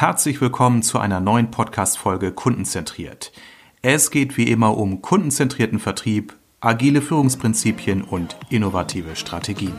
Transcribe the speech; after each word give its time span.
Herzlich 0.00 0.40
willkommen 0.40 0.84
zu 0.84 1.00
einer 1.00 1.18
neuen 1.18 1.50
Podcast-Folge 1.50 2.30
Kundenzentriert. 2.30 3.32
Es 3.82 4.12
geht 4.12 4.36
wie 4.36 4.48
immer 4.48 4.76
um 4.76 5.02
kundenzentrierten 5.02 5.80
Vertrieb, 5.80 6.36
agile 6.60 7.02
Führungsprinzipien 7.02 8.02
und 8.02 8.36
innovative 8.48 9.16
Strategien. 9.16 9.74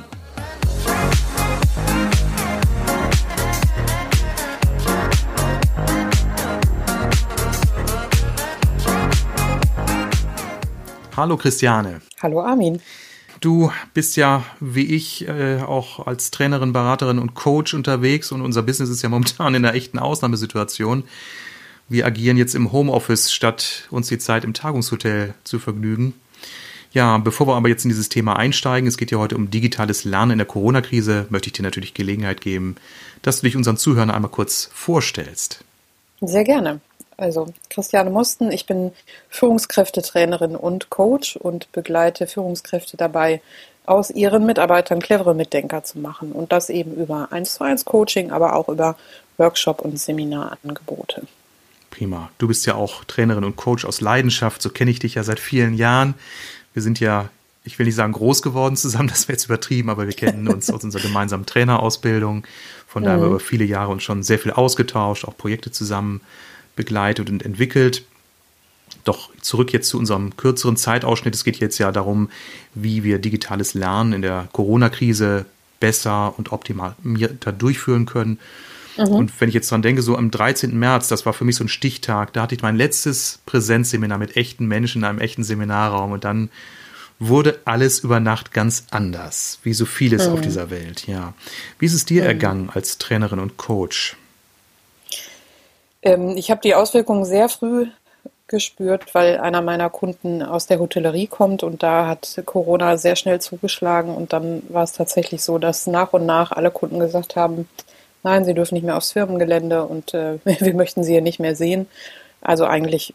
Hallo 11.15 11.38
Christiane. 11.38 12.01
Hallo 12.22 12.42
Armin. 12.42 12.81
Du 13.40 13.71
bist 13.94 14.17
ja 14.17 14.44
wie 14.60 14.85
ich 14.85 15.28
äh, 15.28 15.62
auch 15.62 16.05
als 16.05 16.31
Trainerin, 16.31 16.73
Beraterin 16.73 17.20
und 17.20 17.35
Coach 17.35 17.73
unterwegs 17.73 18.31
und 18.31 18.41
unser 18.41 18.63
Business 18.63 18.89
ist 18.89 19.02
ja 19.02 19.09
momentan 19.09 19.55
in 19.55 19.66
einer 19.66 19.76
echten 19.76 19.99
Ausnahmesituation. 19.99 21.03
Wir 21.88 22.05
agieren 22.05 22.38
jetzt 22.38 22.53
im 22.53 22.71
Homeoffice, 22.71 23.31
statt 23.31 23.88
uns 23.89 24.09
die 24.09 24.20
Zeit 24.20 24.43
im 24.43 24.53
Tagungshotel 24.53 25.34
zu 25.43 25.57
vergnügen. 25.57 26.13
Ja, 26.91 27.17
bevor 27.17 27.48
wir 27.48 27.55
aber 27.55 27.70
jetzt 27.70 27.85
in 27.85 27.89
dieses 27.89 28.09
Thema 28.09 28.35
einsteigen, 28.35 28.88
es 28.88 28.98
geht 28.98 29.12
ja 29.12 29.20
heute 29.20 29.35
um 29.35 29.51
digitales 29.51 30.03
Lernen 30.03 30.34
in 30.34 30.37
der 30.40 30.48
Corona-Krise, 30.48 31.27
möchte 31.29 31.48
ich 31.48 31.53
dir 31.53 31.63
natürlich 31.63 31.93
Gelegenheit 31.93 32.41
geben, 32.41 32.76
dass 33.21 33.40
du 33.40 33.48
dich 33.48 33.55
unseren 33.55 33.77
Zuhörern 33.77 34.09
einmal 34.09 34.31
kurz 34.31 34.70
vorstellst. 34.73 35.63
Sehr 36.21 36.43
gerne. 36.43 36.81
Also 37.19 37.53
Christiane 37.69 38.09
Musten, 38.09 38.51
ich 38.51 38.65
bin 38.65 38.91
Führungskräftetrainerin 39.29 40.55
und 40.55 40.89
Coach 40.89 41.35
und 41.35 41.71
begleite 41.71 42.27
Führungskräfte 42.27 42.95
dabei, 42.97 43.41
aus 43.85 44.11
ihren 44.11 44.45
Mitarbeitern 44.45 45.01
clevere 45.01 45.33
Mitdenker 45.33 45.83
zu 45.83 45.99
machen. 45.99 46.31
Und 46.31 46.51
das 46.51 46.69
eben 46.69 46.93
über 46.95 47.31
1 47.31 47.55
zu 47.55 47.63
1 47.63 47.85
Coaching, 47.85 48.31
aber 48.31 48.55
auch 48.55 48.69
über 48.69 48.95
Workshop- 49.37 49.81
und 49.81 49.99
Seminarangebote. 49.99 51.23
Prima. 51.89 52.29
Du 52.37 52.47
bist 52.47 52.65
ja 52.65 52.75
auch 52.75 53.03
Trainerin 53.05 53.43
und 53.43 53.55
Coach 53.55 53.85
aus 53.85 53.99
Leidenschaft, 53.99 54.61
so 54.61 54.70
kenne 54.70 54.91
ich 54.91 54.99
dich 54.99 55.15
ja 55.15 55.23
seit 55.23 55.39
vielen 55.39 55.73
Jahren. 55.73 56.13
Wir 56.73 56.83
sind 56.83 56.99
ja, 56.99 57.29
ich 57.63 57.79
will 57.79 57.87
nicht 57.87 57.95
sagen 57.95 58.13
groß 58.13 58.43
geworden 58.43 58.76
zusammen, 58.76 59.07
das 59.09 59.27
wäre 59.27 59.33
jetzt 59.33 59.45
übertrieben, 59.45 59.89
aber 59.89 60.05
wir 60.05 60.13
kennen 60.13 60.48
uns 60.48 60.71
aus 60.71 60.83
unserer 60.83 61.01
gemeinsamen 61.01 61.48
Trainerausbildung. 61.48 62.45
Von 62.87 63.04
daher 63.04 63.17
mhm. 63.17 63.21
haben 63.21 63.29
wir 63.29 63.35
über 63.35 63.43
viele 63.43 63.65
Jahre 63.65 63.91
uns 63.91 64.04
schon 64.04 64.23
sehr 64.23 64.39
viel 64.39 64.52
ausgetauscht, 64.52 65.26
auch 65.26 65.36
Projekte 65.36 65.72
zusammen 65.72 66.22
begleitet 66.80 67.30
und 67.30 67.44
entwickelt. 67.44 68.06
Doch 69.04 69.30
zurück 69.42 69.74
jetzt 69.74 69.90
zu 69.90 70.00
unserem 70.00 70.38
kürzeren 70.38 70.78
Zeitausschnitt. 70.78 71.36
Es 71.36 71.44
geht 71.44 71.58
jetzt 71.58 71.78
ja 71.78 71.92
darum, 71.92 72.30
wie 72.74 73.04
wir 73.04 73.20
digitales 73.20 73.74
Lernen 73.74 74.14
in 74.14 74.22
der 74.22 74.48
Corona-Krise 74.54 75.46
besser 75.82 76.34
und 76.38 76.52
optimierter 76.54 77.52
durchführen 77.52 78.06
können. 78.06 78.40
Mhm. 78.98 79.08
Und 79.08 79.42
wenn 79.42 79.50
ich 79.50 79.56
jetzt 79.56 79.70
dran 79.70 79.82
denke, 79.82 80.02
so 80.02 80.18
am 80.18 80.32
13. 80.32 80.78
März, 80.78 81.10
das 81.10 81.26
war 81.26 81.34
für 81.34 81.46
mich 81.46 81.58
so 81.58 81.66
ein 81.66 81.70
Stichtag, 81.70 82.34
da 82.34 82.44
hatte 82.44 82.56
ich 82.56 82.62
mein 82.62 82.78
letztes 82.78 83.40
Präsenzseminar 83.46 84.18
mit 84.18 84.38
echten 84.38 84.66
Menschen 84.68 85.02
in 85.02 85.06
einem 85.06 85.20
echten 85.20 85.44
Seminarraum 85.44 86.14
und 86.14 86.24
dann 86.24 86.50
wurde 87.20 87.60
alles 87.66 88.00
über 88.00 88.22
Nacht 88.22 88.54
ganz 88.54 88.86
anders, 88.92 89.60
wie 89.64 89.74
so 89.74 89.86
vieles 89.86 90.28
mhm. 90.28 90.34
auf 90.34 90.42
dieser 90.42 90.70
Welt, 90.70 91.06
ja. 91.08 91.34
Wie 91.78 91.86
ist 91.86 91.94
es 91.94 92.06
dir 92.06 92.24
mhm. 92.24 92.30
ergangen 92.30 92.70
als 92.74 92.98
Trainerin 92.98 93.40
und 93.40 93.58
Coach? 93.58 94.16
Ähm, 96.02 96.36
ich 96.38 96.52
habe 96.52 96.61
die 96.61 96.75
Auswirkungen 96.75 97.25
sehr 97.25 97.50
früh 97.50 97.88
gespürt, 98.47 99.14
weil 99.14 99.38
einer 99.38 99.61
meiner 99.61 99.89
Kunden 99.89 100.42
aus 100.42 100.66
der 100.66 100.80
Hotellerie 100.80 101.28
kommt 101.28 101.64
und 101.64 101.83
da 101.83 102.08
hat 102.08 102.42
Corona 102.45 102.97
sehr 102.97 103.16
schnell 103.16 103.39
zugeschlagen 103.39 104.16
und 104.16 104.33
dann 104.33 104.64
war 104.70 104.83
es 104.83 104.94
tatsächlich 104.94 105.44
so, 105.44 105.59
dass 105.59 105.88
nach 105.88 106.14
und 106.14 106.25
nach 106.25 106.52
alle 106.52 106.72
Kunden 106.72 107.00
gesagt 107.00 107.36
haben, 107.36 107.70
nein, 108.23 108.45
sie 108.45 108.55
dürfen 108.55 108.73
nicht 108.73 108.83
mehr 108.83 108.97
aufs 108.97 109.11
Firmengelände 109.11 109.86
und 109.86 110.14
äh, 110.14 110.39
wir 110.44 110.73
möchten 110.73 111.03
sie 111.03 111.14
hier 111.14 111.22
nicht 111.22 111.39
mehr 111.39 111.55
sehen. 111.55 111.88
Also 112.42 112.66
eigentlich, 112.66 113.14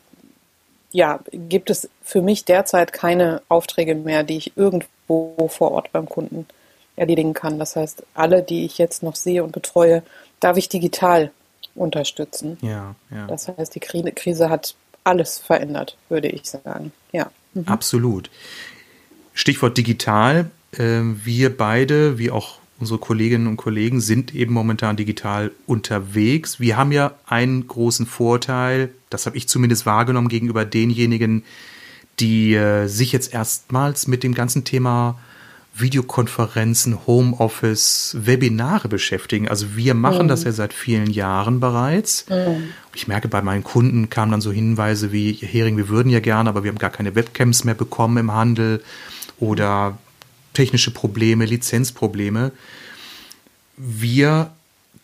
ja, 0.92 1.20
gibt 1.32 1.70
es 1.70 1.88
für 2.02 2.22
mich 2.22 2.44
derzeit 2.44 2.92
keine 2.92 3.42
Aufträge 3.48 3.94
mehr, 3.94 4.22
die 4.22 4.36
ich 4.36 4.56
irgendwo 4.56 5.48
vor 5.48 5.72
Ort 5.72 5.90
beim 5.92 6.08
Kunden 6.08 6.46
erledigen 6.96 7.34
kann. 7.34 7.58
Das 7.58 7.74
heißt, 7.74 8.04
alle, 8.14 8.42
die 8.42 8.64
ich 8.64 8.78
jetzt 8.78 9.02
noch 9.02 9.16
sehe 9.16 9.42
und 9.42 9.52
betreue, 9.52 10.02
darf 10.38 10.56
ich 10.56 10.68
digital 10.68 11.32
unterstützen. 11.74 12.58
Ja, 12.62 12.94
ja. 13.10 13.26
Das 13.26 13.48
heißt, 13.48 13.74
die 13.74 13.80
Krise 13.80 14.50
hat 14.50 14.74
alles 15.04 15.38
verändert, 15.38 15.96
würde 16.08 16.28
ich 16.28 16.46
sagen. 16.46 16.92
Ja. 17.12 17.30
Mhm. 17.54 17.64
Absolut. 17.66 18.30
Stichwort 19.34 19.76
digital. 19.76 20.50
Ähm, 20.78 21.20
wir 21.24 21.56
beide, 21.56 22.18
wie 22.18 22.30
auch 22.30 22.58
unsere 22.80 22.98
Kolleginnen 22.98 23.46
und 23.46 23.56
Kollegen, 23.56 24.00
sind 24.00 24.34
eben 24.34 24.52
momentan 24.52 24.96
digital 24.96 25.52
unterwegs. 25.66 26.58
Wir 26.58 26.76
haben 26.76 26.92
ja 26.92 27.14
einen 27.26 27.66
großen 27.66 28.06
Vorteil, 28.06 28.90
das 29.10 29.26
habe 29.26 29.36
ich 29.36 29.48
zumindest 29.48 29.86
wahrgenommen 29.86 30.28
gegenüber 30.28 30.64
denjenigen, 30.64 31.44
die 32.20 32.54
äh, 32.54 32.86
sich 32.86 33.12
jetzt 33.12 33.32
erstmals 33.32 34.06
mit 34.06 34.22
dem 34.22 34.34
ganzen 34.34 34.64
Thema 34.64 35.18
Videokonferenzen, 35.76 37.06
Homeoffice, 37.06 38.16
Webinare 38.18 38.88
beschäftigen. 38.88 39.48
Also 39.48 39.76
wir 39.76 39.94
machen 39.94 40.26
mhm. 40.26 40.28
das 40.28 40.44
ja 40.44 40.52
seit 40.52 40.72
vielen 40.72 41.10
Jahren 41.10 41.58
bereits. 41.58 42.26
Mhm. 42.28 42.68
Ich 42.94 43.08
merke, 43.08 43.26
bei 43.26 43.42
meinen 43.42 43.64
Kunden 43.64 44.08
kamen 44.08 44.30
dann 44.30 44.40
so 44.40 44.52
Hinweise 44.52 45.10
wie, 45.10 45.32
Hering, 45.32 45.76
wir 45.76 45.88
würden 45.88 46.10
ja 46.10 46.20
gerne, 46.20 46.48
aber 46.48 46.62
wir 46.62 46.70
haben 46.70 46.78
gar 46.78 46.90
keine 46.90 47.16
Webcams 47.16 47.64
mehr 47.64 47.74
bekommen 47.74 48.18
im 48.18 48.32
Handel 48.32 48.84
oder 49.40 49.98
technische 50.52 50.92
Probleme, 50.92 51.44
Lizenzprobleme. 51.44 52.52
Wir 53.76 54.52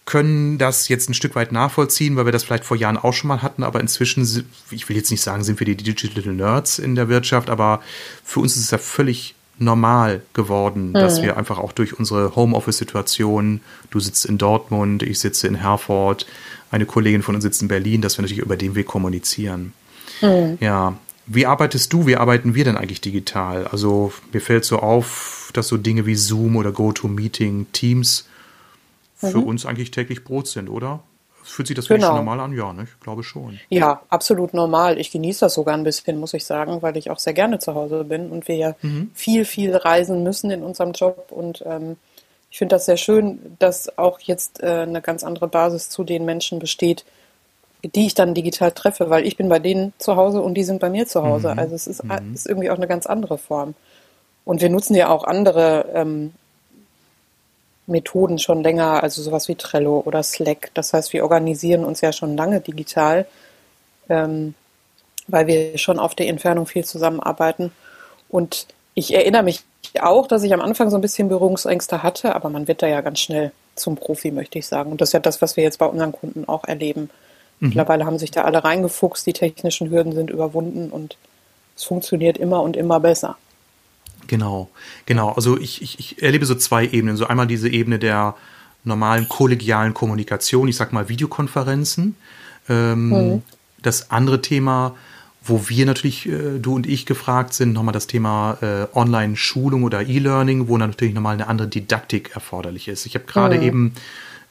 können 0.04 0.58
das 0.58 0.88
jetzt 0.88 1.08
ein 1.08 1.14
Stück 1.14 1.34
weit 1.34 1.50
nachvollziehen, 1.50 2.16
weil 2.16 2.26
wir 2.26 2.32
das 2.32 2.44
vielleicht 2.44 2.64
vor 2.64 2.76
Jahren 2.76 2.96
auch 2.96 3.12
schon 3.12 3.28
mal 3.28 3.42
hatten, 3.42 3.64
aber 3.64 3.80
inzwischen, 3.80 4.22
ich 4.70 4.88
will 4.88 4.96
jetzt 4.96 5.10
nicht 5.10 5.22
sagen, 5.22 5.42
sind 5.42 5.60
wir 5.60 5.66
die 5.66 5.76
Digital 5.76 6.32
Nerds 6.32 6.78
in 6.78 6.94
der 6.94 7.08
Wirtschaft, 7.08 7.50
aber 7.50 7.80
für 8.24 8.40
uns 8.40 8.56
ist 8.56 8.64
es 8.64 8.70
ja 8.70 8.78
völlig 8.78 9.34
normal 9.60 10.22
geworden, 10.32 10.88
mhm. 10.88 10.94
dass 10.94 11.22
wir 11.22 11.36
einfach 11.36 11.58
auch 11.58 11.72
durch 11.72 11.98
unsere 11.98 12.34
Homeoffice-Situation, 12.34 13.60
du 13.90 14.00
sitzt 14.00 14.24
in 14.24 14.38
Dortmund, 14.38 15.02
ich 15.02 15.18
sitze 15.18 15.46
in 15.46 15.56
Herford, 15.56 16.26
eine 16.70 16.86
Kollegin 16.86 17.22
von 17.22 17.34
uns 17.34 17.44
sitzt 17.44 17.62
in 17.62 17.68
Berlin, 17.68 18.00
dass 18.00 18.16
wir 18.16 18.22
natürlich 18.22 18.42
über 18.42 18.56
den 18.56 18.74
Weg 18.74 18.86
kommunizieren. 18.86 19.72
Mhm. 20.20 20.58
Ja. 20.60 20.96
Wie 21.26 21.46
arbeitest 21.46 21.92
du, 21.92 22.06
wie 22.06 22.16
arbeiten 22.16 22.54
wir 22.54 22.64
denn 22.64 22.76
eigentlich 22.76 23.00
digital? 23.00 23.66
Also 23.66 24.12
mir 24.32 24.40
fällt 24.40 24.64
so 24.64 24.80
auf, 24.80 25.50
dass 25.52 25.68
so 25.68 25.76
Dinge 25.76 26.06
wie 26.06 26.16
Zoom 26.16 26.56
oder 26.56 26.72
GoToMeeting, 26.72 27.66
Teams 27.72 28.26
für 29.16 29.38
mhm. 29.38 29.44
uns 29.44 29.66
eigentlich 29.66 29.90
täglich 29.90 30.24
Brot 30.24 30.48
sind, 30.48 30.68
oder? 30.68 31.02
Fühlt 31.42 31.68
sich 31.68 31.76
das 31.76 31.86
für 31.86 31.94
genau. 31.94 32.08
dich 32.08 32.16
schon 32.16 32.24
normal 32.24 32.40
an? 32.40 32.52
Ja, 32.52 32.72
ne? 32.72 32.84
ich 32.84 33.00
glaube 33.00 33.22
schon. 33.22 33.58
Ja, 33.68 34.02
absolut 34.08 34.54
normal. 34.54 34.98
Ich 34.98 35.10
genieße 35.10 35.40
das 35.40 35.54
sogar 35.54 35.74
ein 35.74 35.84
bisschen, 35.84 36.18
muss 36.18 36.34
ich 36.34 36.44
sagen, 36.44 36.82
weil 36.82 36.96
ich 36.96 37.10
auch 37.10 37.18
sehr 37.18 37.32
gerne 37.32 37.58
zu 37.58 37.74
Hause 37.74 38.04
bin 38.04 38.30
und 38.30 38.48
wir 38.48 38.56
ja 38.56 38.74
mhm. 38.82 39.10
viel, 39.14 39.44
viel 39.44 39.74
reisen 39.74 40.22
müssen 40.22 40.50
in 40.50 40.62
unserem 40.62 40.92
Job. 40.92 41.32
Und 41.32 41.62
ähm, 41.66 41.96
ich 42.50 42.58
finde 42.58 42.76
das 42.76 42.86
sehr 42.86 42.96
schön, 42.96 43.56
dass 43.58 43.96
auch 43.98 44.20
jetzt 44.20 44.62
äh, 44.62 44.82
eine 44.82 45.00
ganz 45.00 45.24
andere 45.24 45.48
Basis 45.48 45.88
zu 45.88 46.04
den 46.04 46.24
Menschen 46.24 46.58
besteht, 46.58 47.04
die 47.82 48.06
ich 48.06 48.14
dann 48.14 48.34
digital 48.34 48.72
treffe, 48.72 49.08
weil 49.08 49.26
ich 49.26 49.36
bin 49.36 49.48
bei 49.48 49.58
denen 49.58 49.94
zu 49.98 50.16
Hause 50.16 50.42
und 50.42 50.54
die 50.54 50.64
sind 50.64 50.80
bei 50.80 50.90
mir 50.90 51.06
zu 51.06 51.22
Hause. 51.22 51.52
Mhm. 51.52 51.58
Also 51.58 51.74
es 51.74 51.86
ist, 51.86 52.04
mhm. 52.04 52.34
ist 52.34 52.46
irgendwie 52.46 52.70
auch 52.70 52.76
eine 52.76 52.88
ganz 52.88 53.06
andere 53.06 53.38
Form. 53.38 53.74
Und 54.44 54.60
wir 54.60 54.68
nutzen 54.68 54.94
ja 54.94 55.08
auch 55.08 55.24
andere 55.24 55.86
ähm, 55.94 56.32
Methoden 57.90 58.38
schon 58.38 58.62
länger, 58.62 59.02
also 59.02 59.22
sowas 59.22 59.48
wie 59.48 59.54
Trello 59.54 60.02
oder 60.04 60.22
Slack. 60.22 60.70
Das 60.74 60.92
heißt, 60.92 61.12
wir 61.12 61.22
organisieren 61.22 61.84
uns 61.84 62.00
ja 62.00 62.12
schon 62.12 62.36
lange 62.36 62.60
digital, 62.60 63.26
ähm, 64.08 64.54
weil 65.28 65.46
wir 65.46 65.78
schon 65.78 65.98
auf 65.98 66.14
der 66.14 66.28
Entfernung 66.28 66.66
viel 66.66 66.84
zusammenarbeiten. 66.84 67.72
Und 68.28 68.66
ich 68.94 69.14
erinnere 69.14 69.42
mich 69.42 69.62
auch, 70.00 70.26
dass 70.26 70.42
ich 70.42 70.54
am 70.54 70.60
Anfang 70.60 70.90
so 70.90 70.96
ein 70.96 71.02
bisschen 71.02 71.28
Berührungsängste 71.28 72.02
hatte, 72.02 72.34
aber 72.34 72.48
man 72.48 72.68
wird 72.68 72.82
da 72.82 72.86
ja 72.86 73.00
ganz 73.00 73.20
schnell 73.20 73.52
zum 73.74 73.96
Profi, 73.96 74.30
möchte 74.30 74.58
ich 74.58 74.66
sagen. 74.66 74.90
Und 74.90 75.00
das 75.00 75.10
ist 75.10 75.14
ja 75.14 75.20
das, 75.20 75.42
was 75.42 75.56
wir 75.56 75.64
jetzt 75.64 75.78
bei 75.78 75.86
unseren 75.86 76.12
Kunden 76.12 76.48
auch 76.48 76.64
erleben. 76.64 77.10
Mhm. 77.60 77.68
Mittlerweile 77.68 78.06
haben 78.06 78.18
sich 78.18 78.30
da 78.30 78.42
alle 78.42 78.62
reingefuchst, 78.62 79.26
die 79.26 79.32
technischen 79.32 79.90
Hürden 79.90 80.12
sind 80.12 80.30
überwunden 80.30 80.90
und 80.90 81.16
es 81.76 81.84
funktioniert 81.84 82.38
immer 82.38 82.62
und 82.62 82.76
immer 82.76 83.00
besser. 83.00 83.36
Genau, 84.26 84.70
genau. 85.06 85.30
Also 85.30 85.58
ich, 85.58 85.82
ich, 85.82 85.98
ich 85.98 86.22
erlebe 86.22 86.46
so 86.46 86.54
zwei 86.54 86.86
Ebenen. 86.86 87.16
So 87.16 87.26
einmal 87.26 87.46
diese 87.46 87.68
Ebene 87.68 87.98
der 87.98 88.36
normalen 88.84 89.28
kollegialen 89.28 89.94
Kommunikation, 89.94 90.68
ich 90.68 90.76
sag 90.76 90.92
mal 90.92 91.08
Videokonferenzen. 91.08 92.14
Ähm, 92.68 93.08
mhm. 93.08 93.42
Das 93.82 94.10
andere 94.10 94.40
Thema, 94.40 94.94
wo 95.42 95.68
wir 95.68 95.86
natürlich, 95.86 96.26
äh, 96.26 96.58
du 96.58 96.74
und 96.74 96.86
ich 96.86 97.06
gefragt 97.06 97.54
sind, 97.54 97.72
nochmal 97.72 97.92
das 97.92 98.06
Thema 98.06 98.58
äh, 98.62 98.86
Online-Schulung 98.96 99.82
oder 99.82 100.06
E-Learning, 100.06 100.68
wo 100.68 100.78
natürlich 100.78 101.14
nochmal 101.14 101.34
eine 101.34 101.48
andere 101.48 101.68
Didaktik 101.68 102.30
erforderlich 102.34 102.88
ist. 102.88 103.06
Ich 103.06 103.14
habe 103.14 103.24
gerade 103.26 103.56
mhm. 103.58 103.62
eben 103.62 103.94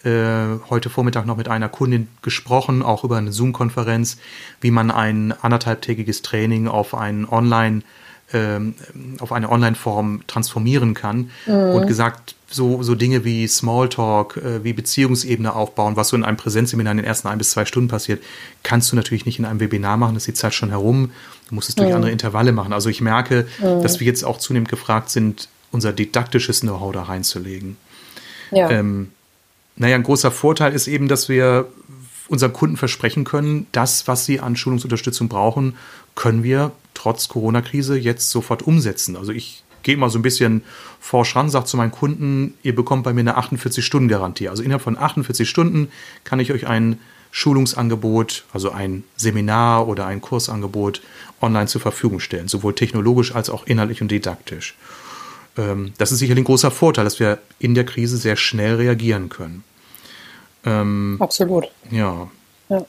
äh, 0.03 0.59
heute 0.69 0.89
Vormittag 0.89 1.25
noch 1.25 1.37
mit 1.37 1.47
einer 1.47 1.69
Kundin 1.69 2.07
gesprochen, 2.21 2.81
auch 2.81 3.03
über 3.03 3.17
eine 3.17 3.31
Zoom-Konferenz, 3.31 4.17
wie 4.61 4.71
man 4.71 4.91
ein 4.91 5.33
anderthalbtägiges 5.41 6.21
Training 6.21 6.67
auf 6.67 6.93
einen 6.93 7.25
Online- 7.25 7.83
ähm, 8.33 8.75
auf 9.19 9.31
eine 9.31 9.49
Online-Form 9.49 10.21
transformieren 10.27 10.93
kann 10.93 11.31
mhm. 11.45 11.53
und 11.53 11.87
gesagt, 11.87 12.35
so, 12.51 12.81
so 12.81 12.95
Dinge 12.95 13.23
wie 13.25 13.47
Smalltalk, 13.47 14.37
äh, 14.37 14.63
wie 14.63 14.73
Beziehungsebene 14.73 15.53
aufbauen, 15.53 15.95
was 15.95 16.09
so 16.09 16.15
in 16.15 16.23
einem 16.23 16.37
Präsenzseminar 16.37 16.91
in 16.91 16.97
den 16.97 17.05
ersten 17.05 17.27
ein 17.27 17.37
bis 17.37 17.51
zwei 17.51 17.65
Stunden 17.65 17.89
passiert, 17.89 18.23
kannst 18.63 18.91
du 18.91 18.95
natürlich 18.95 19.25
nicht 19.25 19.39
in 19.39 19.45
einem 19.45 19.59
Webinar 19.59 19.97
machen, 19.97 20.15
das 20.15 20.23
ist 20.23 20.27
die 20.27 20.33
Zeit 20.33 20.53
schon 20.53 20.69
herum. 20.69 21.11
Du 21.47 21.55
musst 21.55 21.69
es 21.69 21.75
durch 21.75 21.89
mhm. 21.89 21.95
andere 21.95 22.11
Intervalle 22.11 22.51
machen. 22.51 22.73
Also 22.73 22.89
ich 22.89 23.01
merke, 23.01 23.47
mhm. 23.59 23.81
dass 23.81 23.99
wir 23.99 24.07
jetzt 24.07 24.23
auch 24.23 24.37
zunehmend 24.37 24.69
gefragt 24.69 25.09
sind, 25.09 25.49
unser 25.71 25.93
didaktisches 25.93 26.61
Know-how 26.61 26.91
da 26.93 27.03
reinzulegen. 27.03 27.77
Ja. 28.51 28.69
Ähm, 28.69 29.11
naja, 29.75 29.95
ein 29.95 30.03
großer 30.03 30.31
Vorteil 30.31 30.73
ist 30.73 30.87
eben, 30.87 31.07
dass 31.07 31.29
wir 31.29 31.67
unseren 32.27 32.53
Kunden 32.53 32.77
versprechen 32.77 33.23
können, 33.23 33.67
das, 33.71 34.07
was 34.07 34.25
sie 34.25 34.39
an 34.39 34.55
Schulungsunterstützung 34.55 35.29
brauchen, 35.29 35.75
können 36.15 36.43
wir 36.43 36.71
trotz 36.99 37.29
Corona-Krise 37.29 37.97
jetzt 37.97 38.29
sofort 38.29 38.61
umsetzen. 38.67 39.15
Also 39.15 39.31
ich 39.31 39.63
gehe 39.83 39.95
mal 39.95 40.09
so 40.09 40.19
ein 40.19 40.21
bisschen 40.21 40.63
forsch 40.99 41.35
ran, 41.35 41.49
sage 41.49 41.65
zu 41.65 41.77
meinen 41.77 41.91
Kunden, 41.91 42.55
ihr 42.61 42.75
bekommt 42.75 43.03
bei 43.03 43.13
mir 43.13 43.21
eine 43.21 43.37
48-Stunden-Garantie. 43.37 44.49
Also 44.49 44.63
innerhalb 44.63 44.81
von 44.81 44.97
48 44.97 45.49
Stunden 45.49 45.89
kann 46.25 46.41
ich 46.41 46.51
euch 46.51 46.67
ein 46.67 46.99
Schulungsangebot, 47.31 48.43
also 48.51 48.71
ein 48.71 49.05
Seminar 49.15 49.87
oder 49.87 50.07
ein 50.07 50.19
Kursangebot 50.19 51.01
online 51.41 51.67
zur 51.67 51.79
Verfügung 51.79 52.19
stellen, 52.19 52.49
sowohl 52.49 52.75
technologisch 52.75 53.33
als 53.33 53.49
auch 53.49 53.65
inhaltlich 53.65 54.01
und 54.01 54.11
didaktisch. 54.11 54.75
Ähm, 55.57 55.93
das 55.97 56.11
ist 56.11 56.19
sicherlich 56.19 56.41
ein 56.41 56.45
großer 56.45 56.71
Vorteil, 56.71 57.05
dass 57.05 57.19
wir 57.21 57.37
in 57.59 57.75
der 57.75 57.85
Krise 57.85 58.17
sehr 58.17 58.35
schnell 58.35 58.75
reagieren 58.75 59.29
können. 59.29 59.63
Ähm, 60.65 61.15
Absolut. 61.19 61.69
Ja. 61.91 62.29
ja. 62.67 62.85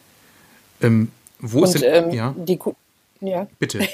Ähm, 0.81 1.13
wo 1.39 1.59
und, 1.59 1.65
ist 1.65 1.81
denn, 1.81 2.09
ähm, 2.09 2.11
ja? 2.11 2.35
Die, 2.37 2.59
ja. 3.21 3.47
Bitte. 3.59 3.81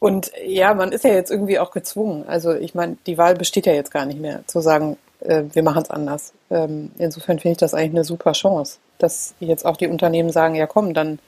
und 0.00 0.32
ja, 0.44 0.74
man 0.74 0.92
ist 0.92 1.04
ja 1.04 1.12
jetzt 1.12 1.30
irgendwie 1.30 1.58
auch 1.58 1.70
gezwungen. 1.70 2.24
Also 2.26 2.54
ich 2.54 2.74
meine, 2.74 2.96
die 3.06 3.18
Wahl 3.18 3.34
besteht 3.34 3.66
ja 3.66 3.72
jetzt 3.72 3.90
gar 3.90 4.06
nicht 4.06 4.20
mehr, 4.20 4.46
zu 4.46 4.60
sagen, 4.60 4.96
äh, 5.20 5.44
wir 5.52 5.62
machen 5.62 5.82
es 5.82 5.90
anders. 5.90 6.32
Ähm, 6.50 6.90
insofern 6.98 7.38
finde 7.38 7.52
ich 7.52 7.58
das 7.58 7.74
eigentlich 7.74 7.90
eine 7.90 8.04
super 8.04 8.32
Chance, 8.32 8.78
dass 8.98 9.34
jetzt 9.40 9.64
auch 9.64 9.76
die 9.76 9.88
Unternehmen 9.88 10.30
sagen, 10.30 10.54
ja 10.54 10.66
komm, 10.66 10.94
dann, 10.94 11.18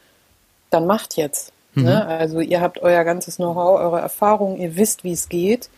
dann 0.70 0.86
macht 0.86 1.16
jetzt. 1.16 1.52
Mhm. 1.74 1.84
Ne? 1.84 2.06
Also 2.06 2.40
ihr 2.40 2.60
habt 2.60 2.80
euer 2.80 3.04
ganzes 3.04 3.36
Know-how, 3.36 3.80
eure 3.80 4.00
Erfahrung, 4.00 4.58
ihr 4.58 4.76
wisst, 4.76 5.04
wie 5.04 5.12
es 5.12 5.28
geht. 5.28 5.70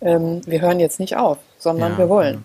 Ähm, 0.00 0.42
wir 0.46 0.60
hören 0.60 0.80
jetzt 0.80 1.00
nicht 1.00 1.16
auf, 1.16 1.38
sondern 1.58 1.92
ja, 1.92 1.98
wir 1.98 2.08
wollen. 2.08 2.44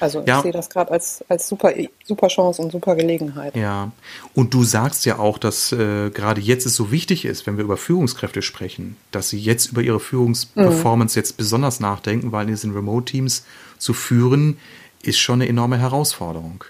Also 0.00 0.22
ja. 0.26 0.36
ich 0.36 0.42
sehe 0.42 0.52
das 0.52 0.70
gerade 0.70 0.90
als, 0.90 1.24
als 1.28 1.48
super, 1.48 1.72
super 2.04 2.28
Chance 2.28 2.62
und 2.62 2.72
super 2.72 2.96
Gelegenheit. 2.96 3.56
Ja, 3.56 3.92
und 4.34 4.54
du 4.54 4.64
sagst 4.64 5.04
ja 5.04 5.18
auch, 5.18 5.38
dass 5.38 5.72
äh, 5.72 6.10
gerade 6.10 6.40
jetzt 6.40 6.66
es 6.66 6.74
so 6.74 6.90
wichtig 6.90 7.24
ist, 7.24 7.46
wenn 7.46 7.56
wir 7.56 7.64
über 7.64 7.76
Führungskräfte 7.76 8.42
sprechen, 8.42 8.96
dass 9.10 9.28
sie 9.28 9.38
jetzt 9.38 9.66
über 9.66 9.82
ihre 9.82 10.00
Führungsperformance 10.00 11.16
mhm. 11.16 11.20
jetzt 11.20 11.36
besonders 11.36 11.80
nachdenken, 11.80 12.32
weil 12.32 12.46
in 12.46 12.54
diesen 12.54 12.72
Remote-Teams 12.72 13.44
zu 13.78 13.94
führen, 13.94 14.58
ist 15.02 15.18
schon 15.18 15.40
eine 15.40 15.48
enorme 15.48 15.78
Herausforderung. 15.78 16.64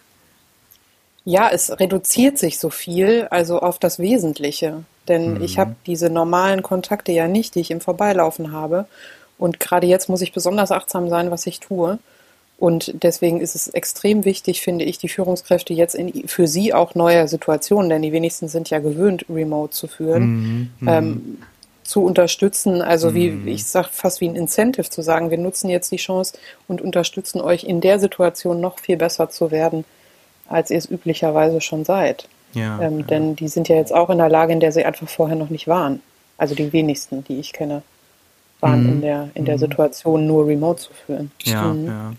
Ja, 1.24 1.48
es 1.50 1.70
reduziert 1.80 2.38
sich 2.38 2.58
so 2.58 2.68
viel, 2.68 3.26
also 3.30 3.60
auf 3.60 3.78
das 3.78 3.98
Wesentliche. 3.98 4.84
Denn 5.08 5.34
mhm. 5.34 5.42
ich 5.42 5.58
habe 5.58 5.74
diese 5.86 6.10
normalen 6.10 6.62
Kontakte 6.62 7.12
ja 7.12 7.28
nicht, 7.28 7.54
die 7.54 7.60
ich 7.60 7.70
im 7.70 7.80
Vorbeilaufen 7.80 8.52
habe. 8.52 8.86
Und 9.38 9.60
gerade 9.60 9.86
jetzt 9.86 10.08
muss 10.08 10.22
ich 10.22 10.32
besonders 10.32 10.70
achtsam 10.70 11.08
sein, 11.08 11.30
was 11.30 11.46
ich 11.46 11.60
tue. 11.60 11.98
Und 12.58 13.02
deswegen 13.02 13.40
ist 13.40 13.54
es 13.54 13.68
extrem 13.68 14.24
wichtig, 14.24 14.62
finde 14.62 14.84
ich, 14.84 14.98
die 14.98 15.08
Führungskräfte 15.08 15.74
jetzt 15.74 15.94
in, 15.94 16.28
für 16.28 16.46
sie 16.46 16.72
auch 16.72 16.94
neue 16.94 17.26
Situationen, 17.26 17.90
denn 17.90 18.02
die 18.02 18.12
wenigsten 18.12 18.48
sind 18.48 18.70
ja 18.70 18.78
gewöhnt, 18.78 19.26
remote 19.28 19.72
zu 19.72 19.88
führen, 19.88 20.70
mhm. 20.80 20.88
ähm, 20.88 21.38
zu 21.82 22.04
unterstützen. 22.04 22.80
Also 22.80 23.14
wie 23.14 23.30
mhm. 23.30 23.48
ich 23.48 23.66
sage, 23.66 23.88
fast 23.90 24.20
wie 24.20 24.28
ein 24.28 24.36
Incentive 24.36 24.88
zu 24.88 25.02
sagen, 25.02 25.30
wir 25.30 25.38
nutzen 25.38 25.68
jetzt 25.68 25.90
die 25.90 25.96
Chance 25.96 26.34
und 26.68 26.80
unterstützen 26.80 27.40
euch 27.40 27.64
in 27.64 27.80
der 27.80 27.98
Situation 27.98 28.60
noch 28.60 28.78
viel 28.78 28.96
besser 28.96 29.28
zu 29.30 29.50
werden, 29.50 29.84
als 30.48 30.70
ihr 30.70 30.78
es 30.78 30.88
üblicherweise 30.90 31.60
schon 31.60 31.84
seid. 31.84 32.28
Ja, 32.54 32.80
ähm, 32.80 33.00
ja. 33.00 33.06
Denn 33.06 33.36
die 33.36 33.48
sind 33.48 33.68
ja 33.68 33.76
jetzt 33.76 33.92
auch 33.92 34.10
in 34.10 34.18
der 34.18 34.28
Lage, 34.28 34.52
in 34.52 34.60
der 34.60 34.70
sie 34.70 34.84
einfach 34.84 35.08
vorher 35.08 35.36
noch 35.36 35.50
nicht 35.50 35.66
waren. 35.66 36.00
Also 36.38 36.54
die 36.54 36.72
wenigsten, 36.72 37.24
die 37.24 37.40
ich 37.40 37.52
kenne, 37.52 37.82
waren 38.60 38.84
mhm. 38.84 38.88
in 38.92 39.00
der, 39.02 39.28
in 39.34 39.44
der 39.44 39.56
mhm. 39.56 39.60
Situation, 39.60 40.26
nur 40.26 40.46
remote 40.46 40.80
zu 40.80 40.92
führen. 40.92 41.32
Ja, 41.42 41.74
ja. 41.74 42.12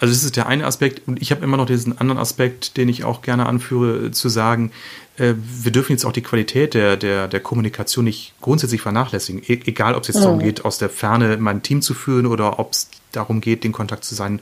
Also 0.00 0.14
das 0.14 0.24
ist 0.24 0.36
der 0.36 0.46
eine 0.46 0.64
Aspekt 0.64 1.06
und 1.06 1.20
ich 1.20 1.30
habe 1.30 1.44
immer 1.44 1.58
noch 1.58 1.66
diesen 1.66 1.98
anderen 1.98 2.18
Aspekt, 2.18 2.78
den 2.78 2.88
ich 2.88 3.04
auch 3.04 3.20
gerne 3.20 3.44
anführe, 3.44 4.10
zu 4.10 4.30
sagen, 4.30 4.72
äh, 5.18 5.34
wir 5.36 5.70
dürfen 5.72 5.92
jetzt 5.92 6.06
auch 6.06 6.12
die 6.12 6.22
Qualität 6.22 6.72
der, 6.72 6.96
der, 6.96 7.28
der 7.28 7.40
Kommunikation 7.40 8.06
nicht 8.06 8.32
grundsätzlich 8.40 8.80
vernachlässigen. 8.80 9.42
E 9.46 9.60
egal, 9.66 9.94
ob 9.94 10.02
es 10.02 10.08
jetzt 10.08 10.24
darum 10.24 10.38
geht, 10.38 10.64
aus 10.64 10.78
der 10.78 10.88
Ferne 10.88 11.36
mein 11.36 11.62
Team 11.62 11.82
zu 11.82 11.92
führen 11.92 12.26
oder 12.26 12.58
ob 12.58 12.72
es 12.72 12.88
darum 13.12 13.42
geht, 13.42 13.62
den 13.62 13.72
Kontakt 13.72 14.04
zu 14.04 14.14
seinen 14.14 14.40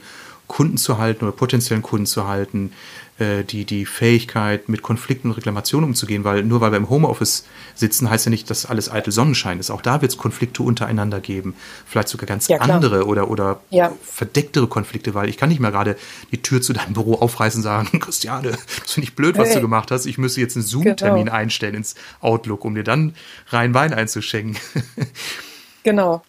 Kunden 0.49 0.77
zu 0.77 0.97
halten 0.97 1.23
oder 1.23 1.31
potenziellen 1.31 1.83
Kunden 1.83 2.07
zu 2.07 2.27
halten, 2.27 2.73
äh, 3.19 3.43
die, 3.43 3.65
die 3.65 3.85
Fähigkeit, 3.85 4.67
mit 4.67 4.81
Konflikten 4.81 5.29
und 5.29 5.37
Reklamationen 5.37 5.89
umzugehen, 5.89 6.23
weil 6.23 6.43
nur 6.43 6.59
weil 6.59 6.71
wir 6.71 6.77
im 6.77 6.89
Homeoffice 6.89 7.45
sitzen, 7.75 8.09
heißt 8.09 8.25
ja 8.25 8.29
nicht, 8.31 8.49
dass 8.49 8.65
alles 8.65 8.91
eitel 8.91 9.11
Sonnenschein 9.11 9.59
ist. 9.59 9.69
Auch 9.69 9.81
da 9.81 10.01
wird 10.01 10.11
es 10.11 10.17
Konflikte 10.17 10.63
untereinander 10.63 11.19
geben. 11.19 11.53
Vielleicht 11.85 12.09
sogar 12.09 12.25
ganz 12.25 12.47
ja, 12.47 12.57
andere 12.57 13.05
oder, 13.05 13.29
oder 13.29 13.61
ja. 13.69 13.93
verdecktere 14.03 14.67
Konflikte, 14.67 15.13
weil 15.13 15.29
ich 15.29 15.37
kann 15.37 15.49
nicht 15.49 15.59
mehr 15.59 15.71
gerade 15.71 15.95
die 16.31 16.41
Tür 16.41 16.61
zu 16.61 16.73
deinem 16.73 16.93
Büro 16.93 17.13
aufreißen 17.13 17.59
und 17.59 17.63
sagen, 17.63 17.99
Christiane, 17.99 18.51
das 18.81 18.93
finde 18.93 19.07
ich 19.07 19.15
blöd, 19.15 19.37
was 19.37 19.49
hey. 19.49 19.55
du 19.55 19.61
gemacht 19.61 19.91
hast. 19.91 20.07
Ich 20.07 20.17
müsste 20.17 20.41
jetzt 20.41 20.55
einen 20.57 20.65
Zoom-Termin 20.65 21.25
genau. 21.25 21.37
einstellen 21.37 21.75
ins 21.75 21.93
Outlook, 22.21 22.65
um 22.65 22.73
dir 22.73 22.83
dann 22.83 23.13
rein 23.49 23.75
Wein 23.75 23.93
einzuschenken. 23.93 24.57
genau. 25.83 26.23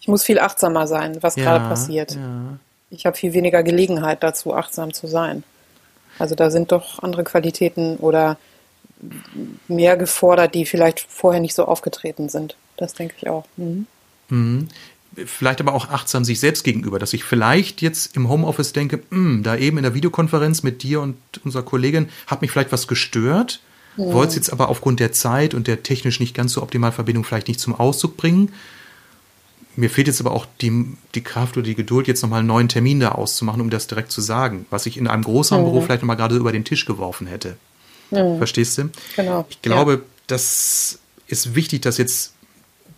Ich 0.00 0.08
muss 0.08 0.22
viel 0.22 0.38
achtsamer 0.38 0.86
sein, 0.86 1.18
was 1.20 1.36
ja, 1.36 1.44
gerade 1.44 1.68
passiert. 1.68 2.14
Ja 2.14 2.58
ich 2.90 3.06
habe 3.06 3.16
viel 3.16 3.32
weniger 3.32 3.62
Gelegenheit 3.62 4.22
dazu, 4.22 4.54
achtsam 4.54 4.92
zu 4.92 5.06
sein. 5.06 5.44
Also 6.18 6.34
da 6.34 6.50
sind 6.50 6.72
doch 6.72 7.02
andere 7.02 7.24
Qualitäten 7.24 7.96
oder 7.96 8.38
mehr 9.68 9.96
gefordert, 9.96 10.54
die 10.54 10.64
vielleicht 10.64 11.00
vorher 11.00 11.40
nicht 11.40 11.54
so 11.54 11.66
aufgetreten 11.66 12.28
sind. 12.28 12.56
Das 12.76 12.94
denke 12.94 13.14
ich 13.18 13.28
auch. 13.28 13.44
Mhm. 13.56 13.86
Mhm. 14.28 14.68
Vielleicht 15.24 15.60
aber 15.60 15.74
auch 15.74 15.88
achtsam 15.88 16.24
sich 16.24 16.40
selbst 16.40 16.62
gegenüber, 16.62 16.98
dass 16.98 17.12
ich 17.12 17.24
vielleicht 17.24 17.80
jetzt 17.80 18.16
im 18.16 18.28
Homeoffice 18.28 18.72
denke, 18.72 19.00
hm, 19.10 19.42
da 19.42 19.56
eben 19.56 19.78
in 19.78 19.82
der 19.82 19.94
Videokonferenz 19.94 20.62
mit 20.62 20.82
dir 20.82 21.00
und 21.00 21.16
unserer 21.42 21.62
Kollegin 21.62 22.10
hat 22.26 22.42
mich 22.42 22.50
vielleicht 22.50 22.72
was 22.72 22.86
gestört, 22.86 23.60
mhm. 23.96 24.12
wollte 24.12 24.30
es 24.30 24.36
jetzt 24.36 24.52
aber 24.52 24.68
aufgrund 24.68 25.00
der 25.00 25.12
Zeit 25.12 25.54
und 25.54 25.68
der 25.68 25.82
technisch 25.82 26.20
nicht 26.20 26.34
ganz 26.34 26.52
so 26.52 26.62
optimalen 26.62 26.92
Verbindung 26.92 27.24
vielleicht 27.24 27.48
nicht 27.48 27.60
zum 27.60 27.74
Ausdruck 27.74 28.16
bringen 28.16 28.52
mir 29.76 29.90
fehlt 29.90 30.06
jetzt 30.06 30.20
aber 30.20 30.32
auch 30.32 30.46
die, 30.60 30.96
die 31.14 31.22
Kraft 31.22 31.56
oder 31.56 31.64
die 31.64 31.74
Geduld, 31.74 32.08
jetzt 32.08 32.22
nochmal 32.22 32.40
einen 32.40 32.48
neuen 32.48 32.68
Termin 32.68 33.00
da 33.00 33.12
auszumachen, 33.12 33.60
um 33.60 33.70
das 33.70 33.86
direkt 33.86 34.10
zu 34.10 34.20
sagen, 34.20 34.66
was 34.70 34.86
ich 34.86 34.96
in 34.96 35.06
einem 35.06 35.22
größeren 35.22 35.60
mhm. 35.60 35.66
Büro 35.66 35.80
vielleicht 35.82 36.02
nochmal 36.02 36.16
gerade 36.16 36.36
über 36.36 36.52
den 36.52 36.64
Tisch 36.64 36.86
geworfen 36.86 37.26
hätte. 37.26 37.56
Mhm. 38.10 38.38
Verstehst 38.38 38.78
du? 38.78 38.90
Genau. 39.16 39.46
Ich 39.48 39.62
glaube, 39.62 39.92
ja. 39.92 39.98
das 40.26 40.98
ist 41.26 41.54
wichtig, 41.54 41.82
dass 41.82 41.98
jetzt 41.98 42.32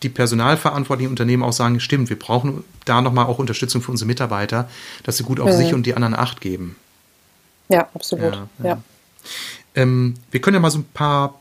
die 0.03 0.09
personalverantwortlichen 0.09 1.11
Unternehmen 1.11 1.43
auch 1.43 1.53
sagen, 1.53 1.81
stimmt, 1.81 2.09
wir 2.09 2.19
brauchen 2.19 2.63
da 2.85 3.01
nochmal 3.01 3.27
auch 3.27 3.39
Unterstützung 3.39 3.83
für 3.83 3.91
unsere 3.91 4.07
Mitarbeiter, 4.07 4.69
dass 5.03 5.17
sie 5.17 5.25
gut 5.25 5.41
auf 5.41 5.51
mhm. 5.51 5.57
sich 5.57 5.75
und 5.75 5.87
die 5.87 5.95
anderen 5.95 6.15
Acht 6.15 6.41
geben. 6.41 6.77
Ja, 7.69 7.89
absolut. 7.95 8.35
Ja, 8.35 8.49
ja. 8.59 8.65
ja. 8.65 8.83
Ähm, 9.75 10.15
wir 10.31 10.41
können 10.41 10.55
ja 10.55 10.61
mal 10.61 10.71
so 10.71 10.79
ein 10.79 10.87
paar 10.95 11.35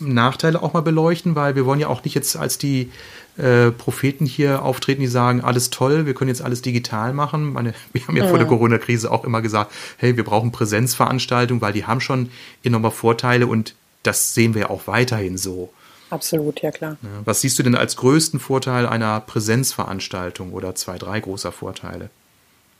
Nachteile 0.00 0.62
auch 0.62 0.72
mal 0.72 0.80
beleuchten, 0.80 1.34
weil 1.34 1.54
wir 1.54 1.66
wollen 1.66 1.80
ja 1.80 1.88
auch 1.88 2.04
nicht 2.04 2.14
jetzt 2.14 2.36
als 2.36 2.58
die 2.58 2.90
äh, 3.36 3.70
Propheten 3.70 4.26
hier 4.26 4.62
auftreten, 4.62 5.00
die 5.00 5.06
sagen, 5.06 5.40
alles 5.42 5.70
toll, 5.70 6.06
wir 6.06 6.14
können 6.14 6.28
jetzt 6.28 6.42
alles 6.42 6.62
digital 6.62 7.12
machen. 7.12 7.52
Meine, 7.52 7.74
wir 7.92 8.06
haben 8.06 8.16
ja, 8.16 8.24
ja. 8.24 8.30
vor 8.30 8.38
der 8.38 8.46
Corona-Krise 8.46 9.10
auch 9.10 9.24
immer 9.24 9.42
gesagt, 9.42 9.72
hey, 9.96 10.16
wir 10.16 10.24
brauchen 10.24 10.52
Präsenzveranstaltungen, 10.52 11.60
weil 11.60 11.72
die 11.72 11.84
haben 11.84 12.00
schon 12.00 12.30
enorme 12.62 12.90
Vorteile 12.90 13.46
und 13.46 13.74
das 14.02 14.34
sehen 14.34 14.54
wir 14.54 14.70
auch 14.70 14.86
weiterhin 14.86 15.36
so. 15.36 15.72
Absolut, 16.10 16.62
ja 16.62 16.70
klar. 16.70 16.96
Was 17.24 17.42
siehst 17.42 17.58
du 17.58 17.62
denn 17.62 17.74
als 17.74 17.96
größten 17.96 18.40
Vorteil 18.40 18.86
einer 18.86 19.20
Präsenzveranstaltung 19.20 20.52
oder 20.52 20.74
zwei, 20.74 20.96
drei 20.96 21.20
großer 21.20 21.52
Vorteile? 21.52 22.08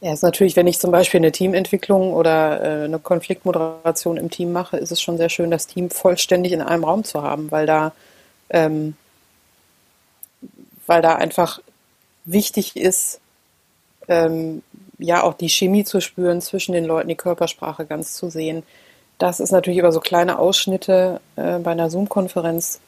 Ja, 0.01 0.13
ist 0.13 0.23
natürlich, 0.23 0.55
wenn 0.55 0.69
ich 0.69 0.79
zum 0.79 0.93
Beispiel 0.93 1.19
eine 1.19 1.33
Teamentwicklung 1.33 2.13
oder 2.13 2.63
äh, 2.63 2.85
eine 2.85 2.99
Konfliktmoderation 3.01 4.17
im 4.17 4.31
Team 4.31 4.53
mache, 4.53 4.77
ist 4.77 4.93
es 4.93 5.01
schon 5.01 5.17
sehr 5.17 5.29
schön, 5.29 5.51
das 5.51 5.67
Team 5.67 5.91
vollständig 5.91 6.53
in 6.53 6.63
einem 6.63 6.85
Raum 6.85 7.03
zu 7.03 7.23
haben, 7.23 7.51
weil 7.51 7.67
da 7.67 7.93
ähm, 8.51 8.95
weil 10.87 11.03
da 11.03 11.15
einfach 11.17 11.61
wichtig 12.25 12.77
ist, 12.77 13.21
ähm, 14.09 14.63
ja 14.99 15.23
auch 15.23 15.35
die 15.35 15.49
Chemie 15.49 15.85
zu 15.85 16.01
spüren 16.01 16.41
zwischen 16.41 16.73
den 16.73 16.85
Leuten, 16.85 17.09
die 17.09 17.15
Körpersprache 17.15 17.87
ganz 17.87 18.15
zu 18.15 18.31
sehen. 18.31 18.65
Das 19.19 19.39
ist 19.39 19.53
natürlich 19.53 19.79
über 19.79 19.93
so 19.93 20.01
kleine 20.01 20.39
Ausschnitte 20.39 21.21
äh, 21.37 21.59
bei 21.59 21.73
einer 21.73 21.91
Zoom-Konferenz 21.91 22.81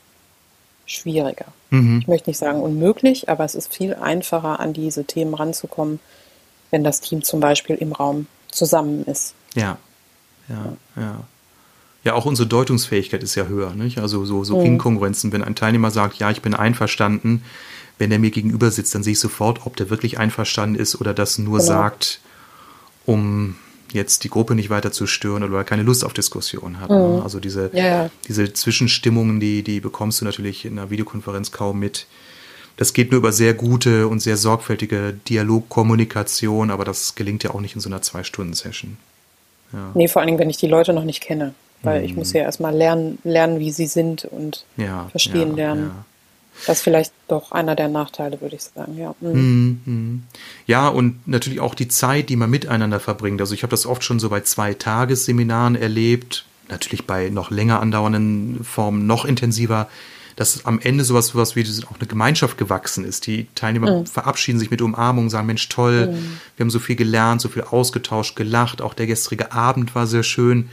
schwieriger. 0.86 1.46
Mhm. 1.70 2.00
Ich 2.00 2.08
möchte 2.08 2.30
nicht 2.30 2.38
sagen 2.38 2.60
unmöglich, 2.60 3.28
aber 3.28 3.44
es 3.44 3.54
ist 3.54 3.72
viel 3.72 3.94
einfacher, 3.94 4.60
an 4.60 4.72
diese 4.72 5.04
Themen 5.04 5.34
ranzukommen, 5.34 6.00
wenn 6.70 6.84
das 6.84 7.00
Team 7.00 7.22
zum 7.22 7.40
Beispiel 7.40 7.76
im 7.76 7.92
Raum 7.92 8.26
zusammen 8.50 9.04
ist. 9.04 9.34
Ja, 9.54 9.78
ja, 10.48 10.76
ja. 10.96 11.24
Ja, 12.02 12.14
auch 12.14 12.24
unsere 12.24 12.48
Deutungsfähigkeit 12.48 13.22
ist 13.22 13.34
ja 13.34 13.44
höher. 13.44 13.74
Nicht? 13.74 13.98
Also 13.98 14.24
so, 14.24 14.42
so 14.42 14.58
mhm. 14.58 14.66
Inkongruenzen, 14.66 15.32
wenn 15.32 15.44
ein 15.44 15.54
Teilnehmer 15.54 15.90
sagt, 15.90 16.16
ja, 16.18 16.30
ich 16.30 16.40
bin 16.40 16.54
einverstanden, 16.54 17.42
wenn 17.98 18.10
er 18.10 18.18
mir 18.18 18.30
gegenüber 18.30 18.70
sitzt, 18.70 18.94
dann 18.94 19.02
sehe 19.02 19.12
ich 19.12 19.20
sofort, 19.20 19.66
ob 19.66 19.76
der 19.76 19.90
wirklich 19.90 20.18
einverstanden 20.18 20.76
ist 20.76 20.98
oder 20.98 21.12
das 21.12 21.36
nur 21.36 21.58
genau. 21.58 21.68
sagt, 21.68 22.20
um 23.04 23.56
jetzt 23.92 24.24
die 24.24 24.30
Gruppe 24.30 24.54
nicht 24.54 24.70
weiter 24.70 24.92
zu 24.92 25.06
stören 25.06 25.42
oder 25.42 25.64
keine 25.64 25.82
Lust 25.82 26.04
auf 26.04 26.14
Diskussion 26.14 26.80
hat. 26.80 26.88
Ne? 26.88 27.16
Mhm. 27.16 27.22
Also 27.22 27.40
diese, 27.40 27.70
ja, 27.74 27.84
ja. 27.84 28.10
diese 28.26 28.52
Zwischenstimmungen, 28.52 29.40
die, 29.40 29.62
die 29.62 29.80
bekommst 29.80 30.20
du 30.20 30.24
natürlich 30.24 30.64
in 30.64 30.78
einer 30.78 30.90
Videokonferenz 30.90 31.52
kaum 31.52 31.78
mit. 31.78 32.06
Das 32.80 32.94
geht 32.94 33.10
nur 33.10 33.18
über 33.18 33.30
sehr 33.30 33.52
gute 33.52 34.08
und 34.08 34.20
sehr 34.20 34.38
sorgfältige 34.38 35.12
Dialogkommunikation, 35.28 36.70
aber 36.70 36.86
das 36.86 37.14
gelingt 37.14 37.44
ja 37.44 37.50
auch 37.50 37.60
nicht 37.60 37.74
in 37.74 37.80
so 37.82 37.90
einer 37.90 38.00
Zwei-Stunden-Session. 38.00 38.96
Ja. 39.74 39.90
Nee, 39.92 40.08
vor 40.08 40.20
allen 40.22 40.28
Dingen, 40.28 40.38
wenn 40.38 40.48
ich 40.48 40.56
die 40.56 40.66
Leute 40.66 40.94
noch 40.94 41.04
nicht 41.04 41.20
kenne. 41.20 41.52
Weil 41.82 41.98
mhm. 41.98 42.06
ich 42.06 42.16
muss 42.16 42.32
ja 42.32 42.40
erstmal 42.40 42.74
lernen, 42.74 43.18
lernen, 43.22 43.58
wie 43.58 43.70
sie 43.70 43.86
sind 43.86 44.24
und 44.24 44.64
ja, 44.78 45.08
verstehen 45.10 45.50
ja, 45.50 45.56
lernen. 45.56 45.90
Das 46.66 46.78
ist 46.78 46.82
vielleicht 46.82 47.12
doch 47.28 47.52
einer 47.52 47.76
der 47.76 47.88
Nachteile, 47.88 48.40
würde 48.40 48.56
ich 48.56 48.62
sagen, 48.62 48.96
ja. 48.96 49.14
Mhm. 49.20 49.80
Mhm. 49.84 50.22
Ja, 50.66 50.88
und 50.88 51.28
natürlich 51.28 51.60
auch 51.60 51.74
die 51.74 51.88
Zeit, 51.88 52.30
die 52.30 52.36
man 52.36 52.48
miteinander 52.48 52.98
verbringt. 52.98 53.42
Also 53.42 53.52
ich 53.52 53.62
habe 53.62 53.72
das 53.72 53.84
oft 53.84 54.04
schon 54.04 54.18
so 54.18 54.30
bei 54.30 54.40
zwei 54.40 54.72
Tagesseminaren 54.72 55.76
erlebt, 55.76 56.46
natürlich 56.70 57.06
bei 57.06 57.28
noch 57.28 57.50
länger 57.50 57.80
andauernden 57.80 58.64
Formen 58.64 59.06
noch 59.06 59.26
intensiver, 59.26 59.86
dass 60.40 60.64
am 60.64 60.80
Ende 60.80 61.04
sowas, 61.04 61.26
sowas 61.26 61.54
wie 61.54 61.66
auch 61.84 61.98
eine 61.98 62.08
Gemeinschaft 62.08 62.56
gewachsen 62.56 63.04
ist. 63.04 63.26
Die 63.26 63.46
Teilnehmer 63.54 64.00
mhm. 64.00 64.06
verabschieden 64.06 64.58
sich 64.58 64.70
mit 64.70 64.80
Umarmung, 64.80 65.28
sagen, 65.28 65.46
Mensch, 65.46 65.68
toll, 65.68 66.06
mhm. 66.06 66.40
wir 66.56 66.64
haben 66.64 66.70
so 66.70 66.78
viel 66.78 66.96
gelernt, 66.96 67.42
so 67.42 67.50
viel 67.50 67.60
ausgetauscht, 67.60 68.36
gelacht, 68.36 68.80
auch 68.80 68.94
der 68.94 69.06
gestrige 69.06 69.52
Abend 69.52 69.94
war 69.94 70.06
sehr 70.06 70.22
schön. 70.22 70.70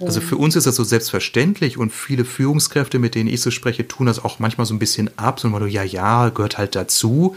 Also 0.00 0.22
für 0.22 0.38
uns 0.38 0.56
ist 0.56 0.66
das 0.66 0.76
so 0.76 0.82
selbstverständlich 0.82 1.76
und 1.76 1.92
viele 1.92 2.24
Führungskräfte, 2.24 2.98
mit 2.98 3.14
denen 3.14 3.28
ich 3.28 3.42
so 3.42 3.50
spreche, 3.50 3.86
tun 3.86 4.06
das 4.06 4.24
auch 4.24 4.38
manchmal 4.38 4.66
so 4.66 4.72
ein 4.72 4.78
bisschen 4.78 5.10
ab, 5.18 5.38
so 5.38 5.46
ein 5.46 5.68
ja, 5.68 5.82
ja, 5.82 6.30
gehört 6.30 6.56
halt 6.56 6.74
dazu. 6.74 7.36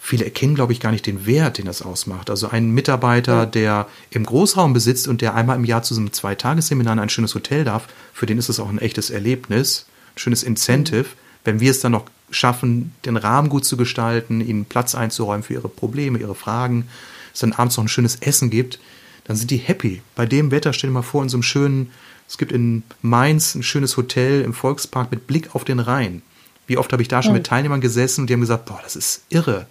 Viele 0.00 0.24
erkennen, 0.24 0.54
glaube 0.54 0.72
ich, 0.72 0.78
gar 0.78 0.92
nicht 0.92 1.06
den 1.06 1.26
Wert, 1.26 1.58
den 1.58 1.64
das 1.64 1.82
ausmacht. 1.82 2.30
Also 2.30 2.50
ein 2.50 2.70
Mitarbeiter, 2.70 3.46
der 3.46 3.88
im 4.10 4.24
Großraum 4.24 4.72
besitzt 4.72 5.08
und 5.08 5.22
der 5.22 5.34
einmal 5.34 5.56
im 5.56 5.64
Jahr 5.64 5.82
zu 5.82 5.92
so 5.92 6.00
einem 6.00 6.12
Zweitagesseminar 6.12 6.92
in 6.92 7.00
ein 7.00 7.08
schönes 7.08 7.34
Hotel 7.34 7.64
darf, 7.64 7.88
für 8.12 8.26
den 8.26 8.38
ist 8.38 8.48
es 8.48 8.60
auch 8.60 8.68
ein 8.68 8.78
echtes 8.78 9.10
Erlebnis, 9.10 9.86
schönes 10.16 10.42
Incentive. 10.42 11.06
Wenn 11.44 11.60
wir 11.60 11.70
es 11.70 11.80
dann 11.80 11.92
noch 11.92 12.06
schaffen, 12.30 12.94
den 13.04 13.16
Rahmen 13.16 13.48
gut 13.48 13.64
zu 13.64 13.76
gestalten, 13.76 14.40
ihnen 14.40 14.64
Platz 14.64 14.94
einzuräumen 14.94 15.42
für 15.42 15.54
ihre 15.54 15.68
Probleme, 15.68 16.18
ihre 16.18 16.34
Fragen, 16.34 16.88
es 17.32 17.40
dann 17.40 17.52
abends 17.52 17.76
noch 17.76 17.84
ein 17.84 17.88
schönes 17.88 18.16
Essen 18.16 18.50
gibt, 18.50 18.78
dann 19.24 19.36
sind 19.36 19.50
die 19.50 19.56
happy. 19.56 20.02
Bei 20.14 20.26
dem 20.26 20.50
Wetter, 20.50 20.72
stell 20.72 20.90
dir 20.90 20.94
mal 20.94 21.02
vor, 21.02 21.22
in 21.22 21.28
so 21.28 21.36
einem 21.36 21.42
schönen, 21.42 21.90
es 22.28 22.38
gibt 22.38 22.52
in 22.52 22.82
Mainz 23.02 23.54
ein 23.54 23.62
schönes 23.62 23.96
Hotel 23.96 24.42
im 24.42 24.54
Volkspark 24.54 25.10
mit 25.10 25.26
Blick 25.26 25.54
auf 25.54 25.64
den 25.64 25.80
Rhein. 25.80 26.22
Wie 26.66 26.78
oft 26.78 26.92
habe 26.92 27.02
ich 27.02 27.08
da 27.08 27.22
schon 27.22 27.32
mhm. 27.32 27.38
mit 27.38 27.46
Teilnehmern 27.46 27.80
gesessen 27.80 28.22
und 28.22 28.30
die 28.30 28.34
haben 28.34 28.40
gesagt, 28.40 28.66
boah, 28.66 28.80
das 28.82 28.96
ist 28.96 29.22
irre. 29.28 29.66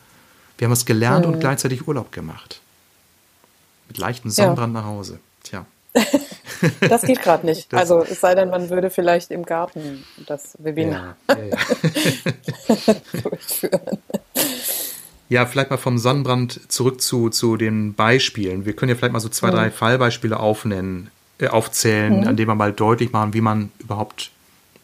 Wir 0.58 0.66
haben 0.66 0.72
was 0.72 0.86
gelernt 0.86 1.26
mhm. 1.26 1.34
und 1.34 1.40
gleichzeitig 1.40 1.88
Urlaub 1.88 2.12
gemacht. 2.12 2.62
Mit 3.88 3.98
leichtem 3.98 4.30
Sonnenbrand 4.30 4.74
ja. 4.74 4.82
nach 4.82 4.88
Hause. 4.88 5.20
Tja. 5.44 5.66
das 6.82 7.04
geht 7.04 7.22
gerade 7.22 7.46
nicht. 7.46 7.72
Das 7.72 7.82
also 7.82 8.04
es 8.04 8.22
sei 8.22 8.36
denn, 8.36 8.50
man 8.50 8.70
würde 8.70 8.90
vielleicht 8.90 9.32
im 9.32 9.46
Garten 9.46 10.04
das 10.28 10.56
Webinar 10.60 11.16
ja, 11.30 11.38
ja, 11.38 12.96
durchführen. 13.24 13.98
Ja, 15.30 15.46
vielleicht 15.46 15.72
mal 15.72 15.78
vom 15.78 15.98
Sonnenbrand 15.98 16.72
zurück 16.72 17.02
zu, 17.02 17.30
zu 17.30 17.58
den 17.58 17.94
Beispielen. 17.96 18.66
Wir 18.66 18.76
können 18.76 18.90
ja 18.90 18.96
vielleicht 18.96 19.14
mal 19.14 19.20
so 19.20 19.30
zwei, 19.30 19.48
mhm. 19.48 19.56
drei 19.56 19.72
Fallbeispiele 19.72 20.40
aufnennen, 20.40 21.10
äh, 21.40 21.48
aufzählen, 21.48 22.22
mhm. 22.22 22.28
an 22.28 22.38
denen 22.38 22.50
wir 22.50 22.56
mal 22.56 22.74
deutlich 22.74 23.12
machen, 23.12 23.34
wie 23.34 23.42
man 23.42 23.72
überhaupt 23.80 24.32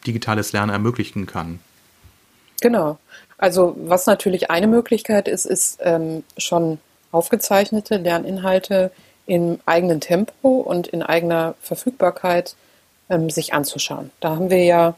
digitales 0.07 0.53
Lernen 0.53 0.71
ermöglichen 0.71 1.25
kann. 1.25 1.59
Genau. 2.61 2.97
Also 3.37 3.75
was 3.79 4.05
natürlich 4.05 4.49
eine 4.49 4.67
Möglichkeit 4.67 5.27
ist, 5.27 5.45
ist 5.45 5.79
ähm, 5.81 6.23
schon 6.37 6.79
aufgezeichnete 7.11 7.97
Lerninhalte 7.97 8.91
im 9.29 9.59
eigenen 9.65 10.01
Tempo 10.01 10.59
und 10.59 10.87
in 10.87 11.03
eigener 11.03 11.55
Verfügbarkeit 11.61 12.55
ähm, 13.09 13.29
sich 13.29 13.53
anzuschauen. 13.53 14.11
Da 14.19 14.31
haben 14.31 14.49
wir 14.49 14.63
ja 14.63 14.95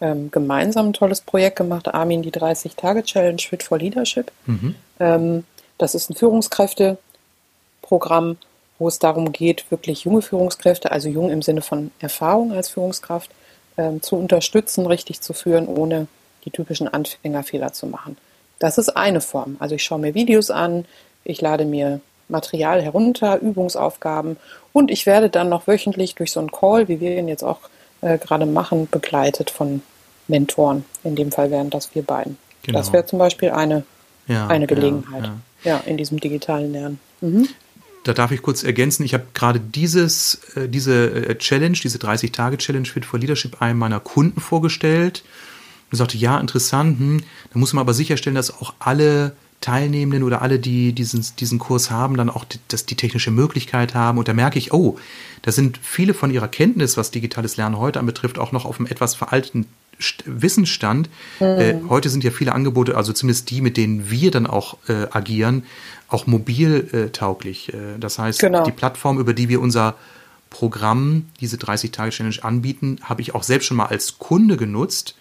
ähm, 0.00 0.30
gemeinsam 0.30 0.88
ein 0.88 0.92
tolles 0.92 1.20
Projekt 1.20 1.56
gemacht, 1.56 1.88
Armin, 1.88 2.22
die 2.22 2.32
30-Tage-Challenge 2.32 3.40
Fit 3.40 3.62
for 3.62 3.78
Leadership. 3.78 4.32
Mhm. 4.46 4.74
Ähm, 4.98 5.44
das 5.78 5.94
ist 5.94 6.10
ein 6.10 6.16
Führungskräfteprogramm, 6.16 8.38
wo 8.78 8.88
es 8.88 8.98
darum 8.98 9.30
geht, 9.30 9.70
wirklich 9.70 10.02
junge 10.04 10.22
Führungskräfte, 10.22 10.90
also 10.90 11.08
jung 11.08 11.30
im 11.30 11.42
Sinne 11.42 11.62
von 11.62 11.92
Erfahrung 12.00 12.52
als 12.52 12.70
Führungskraft, 12.70 13.30
ähm, 13.76 14.02
zu 14.02 14.16
unterstützen, 14.16 14.86
richtig 14.86 15.20
zu 15.20 15.32
führen, 15.32 15.68
ohne 15.68 16.08
die 16.44 16.50
typischen 16.50 16.88
Anfängerfehler 16.88 17.72
zu 17.72 17.86
machen. 17.86 18.16
Das 18.58 18.78
ist 18.78 18.96
eine 18.96 19.20
Form. 19.20 19.56
Also 19.60 19.76
ich 19.76 19.84
schaue 19.84 20.00
mir 20.00 20.14
Videos 20.14 20.50
an, 20.50 20.86
ich 21.24 21.40
lade 21.40 21.64
mir 21.64 22.00
Material 22.30 22.82
herunter, 22.82 23.40
Übungsaufgaben 23.40 24.36
und 24.72 24.90
ich 24.90 25.06
werde 25.06 25.28
dann 25.28 25.48
noch 25.48 25.66
wöchentlich 25.66 26.14
durch 26.14 26.32
so 26.32 26.40
einen 26.40 26.50
Call, 26.50 26.88
wie 26.88 27.00
wir 27.00 27.18
ihn 27.18 27.28
jetzt 27.28 27.42
auch 27.42 27.58
äh, 28.00 28.18
gerade 28.18 28.46
machen, 28.46 28.88
begleitet 28.90 29.50
von 29.50 29.82
Mentoren. 30.28 30.84
In 31.04 31.16
dem 31.16 31.32
Fall 31.32 31.50
wären 31.50 31.70
das 31.70 31.94
wir 31.94 32.02
beiden. 32.02 32.38
Genau. 32.62 32.78
Das 32.78 32.92
wäre 32.92 33.06
zum 33.06 33.18
Beispiel 33.18 33.50
eine, 33.50 33.84
ja, 34.26 34.46
eine 34.46 34.66
Gelegenheit. 34.66 35.24
Ja, 35.24 35.36
ja. 35.64 35.76
ja, 35.76 35.82
in 35.86 35.96
diesem 35.96 36.20
digitalen 36.20 36.72
Lernen. 36.72 37.00
Mhm. 37.20 37.48
Da 38.04 38.14
darf 38.14 38.30
ich 38.30 38.40
kurz 38.40 38.62
ergänzen, 38.62 39.04
ich 39.04 39.12
habe 39.12 39.26
gerade 39.34 39.60
dieses, 39.60 40.40
äh, 40.56 40.68
diese 40.68 41.10
äh, 41.10 41.36
Challenge, 41.36 41.76
diese 41.76 41.98
30-Tage-Challenge 41.98 42.86
Fit 42.86 43.04
for 43.04 43.18
Leadership 43.18 43.60
einem 43.60 43.78
meiner 43.78 44.00
Kunden 44.00 44.40
vorgestellt 44.40 45.22
und 45.90 45.98
sagte, 45.98 46.16
ja, 46.16 46.38
interessant, 46.38 46.98
hm, 46.98 47.22
da 47.52 47.58
muss 47.58 47.72
man 47.74 47.82
aber 47.82 47.92
sicherstellen, 47.92 48.36
dass 48.36 48.58
auch 48.58 48.74
alle 48.78 49.32
Teilnehmenden 49.60 50.22
oder 50.22 50.40
alle, 50.40 50.58
die 50.58 50.92
diesen, 50.92 51.24
diesen 51.38 51.58
Kurs 51.58 51.90
haben, 51.90 52.16
dann 52.16 52.30
auch 52.30 52.44
die, 52.44 52.58
dass 52.68 52.86
die 52.86 52.94
technische 52.94 53.30
Möglichkeit 53.30 53.94
haben. 53.94 54.18
Und 54.18 54.26
da 54.26 54.32
merke 54.32 54.58
ich, 54.58 54.72
oh, 54.72 54.96
da 55.42 55.52
sind 55.52 55.78
viele 55.82 56.14
von 56.14 56.30
ihrer 56.30 56.48
Kenntnis, 56.48 56.96
was 56.96 57.10
digitales 57.10 57.56
Lernen 57.56 57.78
heute 57.78 58.00
anbetrifft, 58.00 58.38
auch 58.38 58.52
noch 58.52 58.64
auf 58.64 58.78
einem 58.78 58.86
etwas 58.86 59.14
veralteten 59.14 59.66
Wissensstand. 60.24 61.10
Mhm. 61.40 61.46
Äh, 61.46 61.80
heute 61.88 62.08
sind 62.08 62.24
ja 62.24 62.30
viele 62.30 62.52
Angebote, 62.52 62.96
also 62.96 63.12
zumindest 63.12 63.50
die, 63.50 63.60
mit 63.60 63.76
denen 63.76 64.10
wir 64.10 64.30
dann 64.30 64.46
auch 64.46 64.78
äh, 64.88 65.06
agieren, 65.10 65.64
auch 66.08 66.26
mobil 66.26 66.88
äh, 66.92 67.10
tauglich. 67.10 67.74
Äh, 67.74 67.98
das 67.98 68.18
heißt, 68.18 68.40
genau. 68.40 68.64
die 68.64 68.72
Plattform, 68.72 69.18
über 69.18 69.34
die 69.34 69.50
wir 69.50 69.60
unser 69.60 69.96
Programm, 70.48 71.26
diese 71.40 71.56
30-Tage-Challenge 71.58 72.42
anbieten, 72.42 72.98
habe 73.02 73.20
ich 73.20 73.34
auch 73.34 73.42
selbst 73.42 73.66
schon 73.66 73.76
mal 73.76 73.86
als 73.86 74.18
Kunde 74.18 74.56
genutzt. 74.56 75.16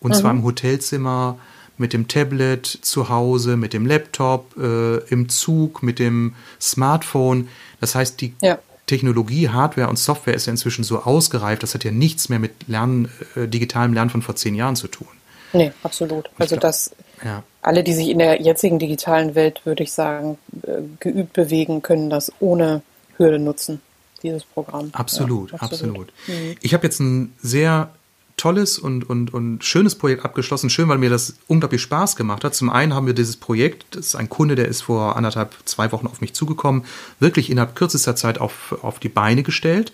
Und 0.00 0.12
mhm. 0.12 0.14
zwar 0.14 0.30
im 0.30 0.42
Hotelzimmer, 0.42 1.38
mit 1.82 1.92
dem 1.92 2.08
Tablet 2.08 2.66
zu 2.66 3.10
Hause, 3.10 3.58
mit 3.58 3.74
dem 3.74 3.84
Laptop, 3.84 4.56
äh, 4.56 4.98
im 5.08 5.28
Zug, 5.28 5.82
mit 5.82 5.98
dem 5.98 6.34
Smartphone. 6.58 7.48
Das 7.80 7.94
heißt, 7.94 8.20
die 8.22 8.34
ja. 8.40 8.58
Technologie, 8.86 9.50
Hardware 9.50 9.88
und 9.88 9.98
Software 9.98 10.34
ist 10.34 10.46
ja 10.46 10.52
inzwischen 10.52 10.84
so 10.84 11.02
ausgereift, 11.02 11.62
das 11.62 11.74
hat 11.74 11.84
ja 11.84 11.90
nichts 11.90 12.28
mehr 12.28 12.38
mit 12.38 12.52
Lernen, 12.68 13.10
äh, 13.36 13.46
digitalem 13.48 13.92
Lernen 13.92 14.10
von 14.10 14.22
vor 14.22 14.36
zehn 14.36 14.54
Jahren 14.54 14.76
zu 14.76 14.88
tun. 14.88 15.08
Nee, 15.52 15.72
absolut. 15.82 16.30
Also 16.38 16.56
das 16.56 16.92
ja. 17.22 17.42
alle, 17.60 17.82
die 17.82 17.92
sich 17.92 18.08
in 18.08 18.18
der 18.18 18.40
jetzigen 18.40 18.78
digitalen 18.78 19.34
Welt, 19.34 19.60
würde 19.64 19.82
ich 19.82 19.92
sagen, 19.92 20.38
äh, 20.62 20.82
geübt 21.00 21.34
bewegen, 21.34 21.82
können 21.82 22.08
das 22.08 22.32
ohne 22.40 22.82
Hürde 23.18 23.38
nutzen, 23.38 23.82
dieses 24.22 24.44
Programm. 24.44 24.90
Absolut, 24.92 25.50
ja, 25.50 25.58
absolut. 25.58 26.10
absolut. 26.10 26.12
Mhm. 26.28 26.56
Ich 26.60 26.74
habe 26.74 26.84
jetzt 26.84 27.00
ein 27.00 27.34
sehr 27.42 27.90
tolles 28.36 28.78
und, 28.78 29.08
und, 29.08 29.32
und 29.32 29.64
schönes 29.64 29.94
Projekt 29.94 30.24
abgeschlossen. 30.24 30.70
Schön, 30.70 30.88
weil 30.88 30.98
mir 30.98 31.10
das 31.10 31.34
unglaublich 31.46 31.82
Spaß 31.82 32.16
gemacht 32.16 32.44
hat. 32.44 32.54
Zum 32.54 32.70
einen 32.70 32.94
haben 32.94 33.06
wir 33.06 33.14
dieses 33.14 33.36
Projekt, 33.36 33.86
das 33.90 34.06
ist 34.06 34.14
ein 34.16 34.28
Kunde, 34.28 34.54
der 34.54 34.68
ist 34.68 34.82
vor 34.82 35.16
anderthalb, 35.16 35.54
zwei 35.64 35.92
Wochen 35.92 36.06
auf 36.06 36.20
mich 36.20 36.34
zugekommen, 36.34 36.84
wirklich 37.20 37.50
innerhalb 37.50 37.76
kürzester 37.76 38.16
Zeit 38.16 38.38
auf, 38.38 38.76
auf 38.82 38.98
die 38.98 39.08
Beine 39.08 39.42
gestellt. 39.42 39.92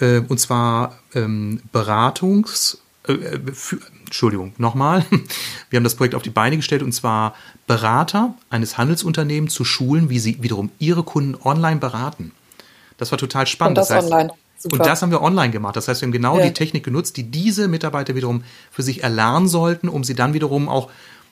Äh, 0.00 0.20
und 0.20 0.38
zwar 0.38 0.98
ähm, 1.14 1.60
Beratungs, 1.72 2.78
äh, 3.06 3.12
äh 3.12 3.40
für, 3.52 3.78
Entschuldigung, 4.04 4.52
nochmal. 4.58 5.04
Wir 5.70 5.78
haben 5.78 5.84
das 5.84 5.96
Projekt 5.96 6.14
auf 6.14 6.22
die 6.22 6.30
Beine 6.30 6.56
gestellt 6.56 6.82
und 6.82 6.92
zwar 6.92 7.34
Berater 7.66 8.34
eines 8.48 8.78
Handelsunternehmens 8.78 9.52
zu 9.52 9.64
schulen, 9.64 10.08
wie 10.08 10.18
sie 10.18 10.42
wiederum 10.42 10.70
ihre 10.78 11.02
Kunden 11.02 11.36
online 11.42 11.80
beraten. 11.80 12.32
Das 12.96 13.10
war 13.12 13.18
total 13.18 13.46
spannend. 13.46 13.78
Und 13.78 13.82
das, 13.82 13.88
das 13.88 13.96
heißt, 14.04 14.12
online. 14.12 14.32
Super. 14.58 14.74
Und 14.74 14.86
das 14.86 15.02
haben 15.02 15.12
wir 15.12 15.22
online 15.22 15.52
gemacht. 15.52 15.76
Das 15.76 15.86
heißt, 15.86 16.00
wir 16.00 16.06
haben 16.06 16.12
genau 16.12 16.38
ja. 16.38 16.46
die 16.46 16.52
Technik 16.52 16.82
genutzt, 16.84 17.16
die 17.16 17.22
diese 17.22 17.68
Mitarbeiter 17.68 18.16
wiederum 18.16 18.42
für 18.72 18.82
sich 18.82 19.04
erlernen 19.04 19.46
sollten, 19.46 19.88
um 19.88 20.02
sie 20.02 20.14
dann 20.14 20.34
wiederum 20.34 20.68
auch 20.68 20.90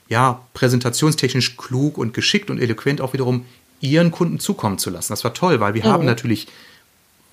ja, 0.08 0.40
präsentationstechnisch 0.54 1.56
klug 1.56 1.98
und 1.98 2.14
geschickt 2.14 2.50
und 2.50 2.60
eloquent 2.60 3.00
auch 3.00 3.12
wiederum 3.12 3.44
ihren 3.80 4.12
Kunden 4.12 4.38
zukommen 4.38 4.78
zu 4.78 4.90
lassen. 4.90 5.12
Das 5.12 5.24
war 5.24 5.34
toll, 5.34 5.58
weil 5.58 5.74
wir 5.74 5.84
mhm. 5.84 5.88
haben 5.88 6.04
natürlich 6.04 6.46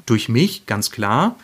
durch 0.05 0.29
mich 0.29 0.65
ganz 0.65 0.89
klar 0.89 1.35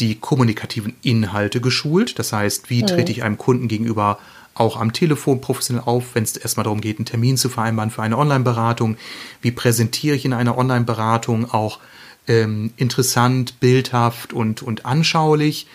die 0.00 0.16
kommunikativen 0.16 0.94
Inhalte 1.02 1.60
geschult. 1.60 2.18
Das 2.18 2.32
heißt, 2.32 2.70
wie 2.70 2.82
mhm. 2.82 2.88
trete 2.88 3.12
ich 3.12 3.22
einem 3.22 3.38
Kunden 3.38 3.68
gegenüber 3.68 4.18
auch 4.54 4.80
am 4.80 4.92
Telefon 4.92 5.40
professionell 5.40 5.84
auf, 5.86 6.14
wenn 6.14 6.24
es 6.24 6.36
erstmal 6.36 6.64
darum 6.64 6.80
geht, 6.80 6.98
einen 6.98 7.06
Termin 7.06 7.36
zu 7.36 7.48
vereinbaren 7.48 7.90
für 7.90 8.02
eine 8.02 8.18
Online-Beratung? 8.18 8.96
Wie 9.40 9.52
präsentiere 9.52 10.16
ich 10.16 10.24
in 10.24 10.32
einer 10.32 10.58
Online-Beratung 10.58 11.50
auch 11.50 11.78
ähm, 12.28 12.72
interessant, 12.76 13.60
bildhaft 13.60 14.32
und, 14.32 14.62
und 14.62 14.86
anschaulich? 14.86 15.66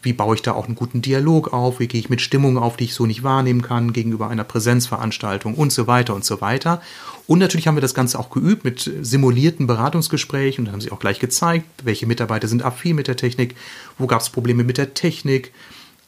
Wie 0.00 0.12
baue 0.12 0.36
ich 0.36 0.42
da 0.42 0.52
auch 0.52 0.66
einen 0.66 0.76
guten 0.76 1.02
Dialog 1.02 1.52
auf? 1.52 1.80
Wie 1.80 1.88
gehe 1.88 2.00
ich 2.00 2.08
mit 2.08 2.20
Stimmungen 2.20 2.56
auf, 2.56 2.76
die 2.76 2.84
ich 2.84 2.94
so 2.94 3.04
nicht 3.04 3.24
wahrnehmen 3.24 3.62
kann, 3.62 3.92
gegenüber 3.92 4.28
einer 4.28 4.44
Präsenzveranstaltung 4.44 5.54
und 5.54 5.72
so 5.72 5.88
weiter 5.88 6.14
und 6.14 6.24
so 6.24 6.40
weiter. 6.40 6.80
Und 7.26 7.40
natürlich 7.40 7.66
haben 7.66 7.76
wir 7.76 7.82
das 7.82 7.94
Ganze 7.94 8.18
auch 8.18 8.30
geübt 8.30 8.64
mit 8.64 8.90
simulierten 9.02 9.66
Beratungsgesprächen 9.66 10.62
und 10.62 10.66
dann 10.66 10.74
haben 10.74 10.80
sie 10.80 10.92
auch 10.92 11.00
gleich 11.00 11.18
gezeigt, 11.18 11.66
welche 11.82 12.06
Mitarbeiter 12.06 12.46
sind 12.46 12.64
affin 12.64 12.94
mit 12.94 13.08
der 13.08 13.16
Technik, 13.16 13.56
wo 13.98 14.06
gab 14.06 14.20
es 14.20 14.30
Probleme 14.30 14.62
mit 14.62 14.78
der 14.78 14.94
Technik, 14.94 15.52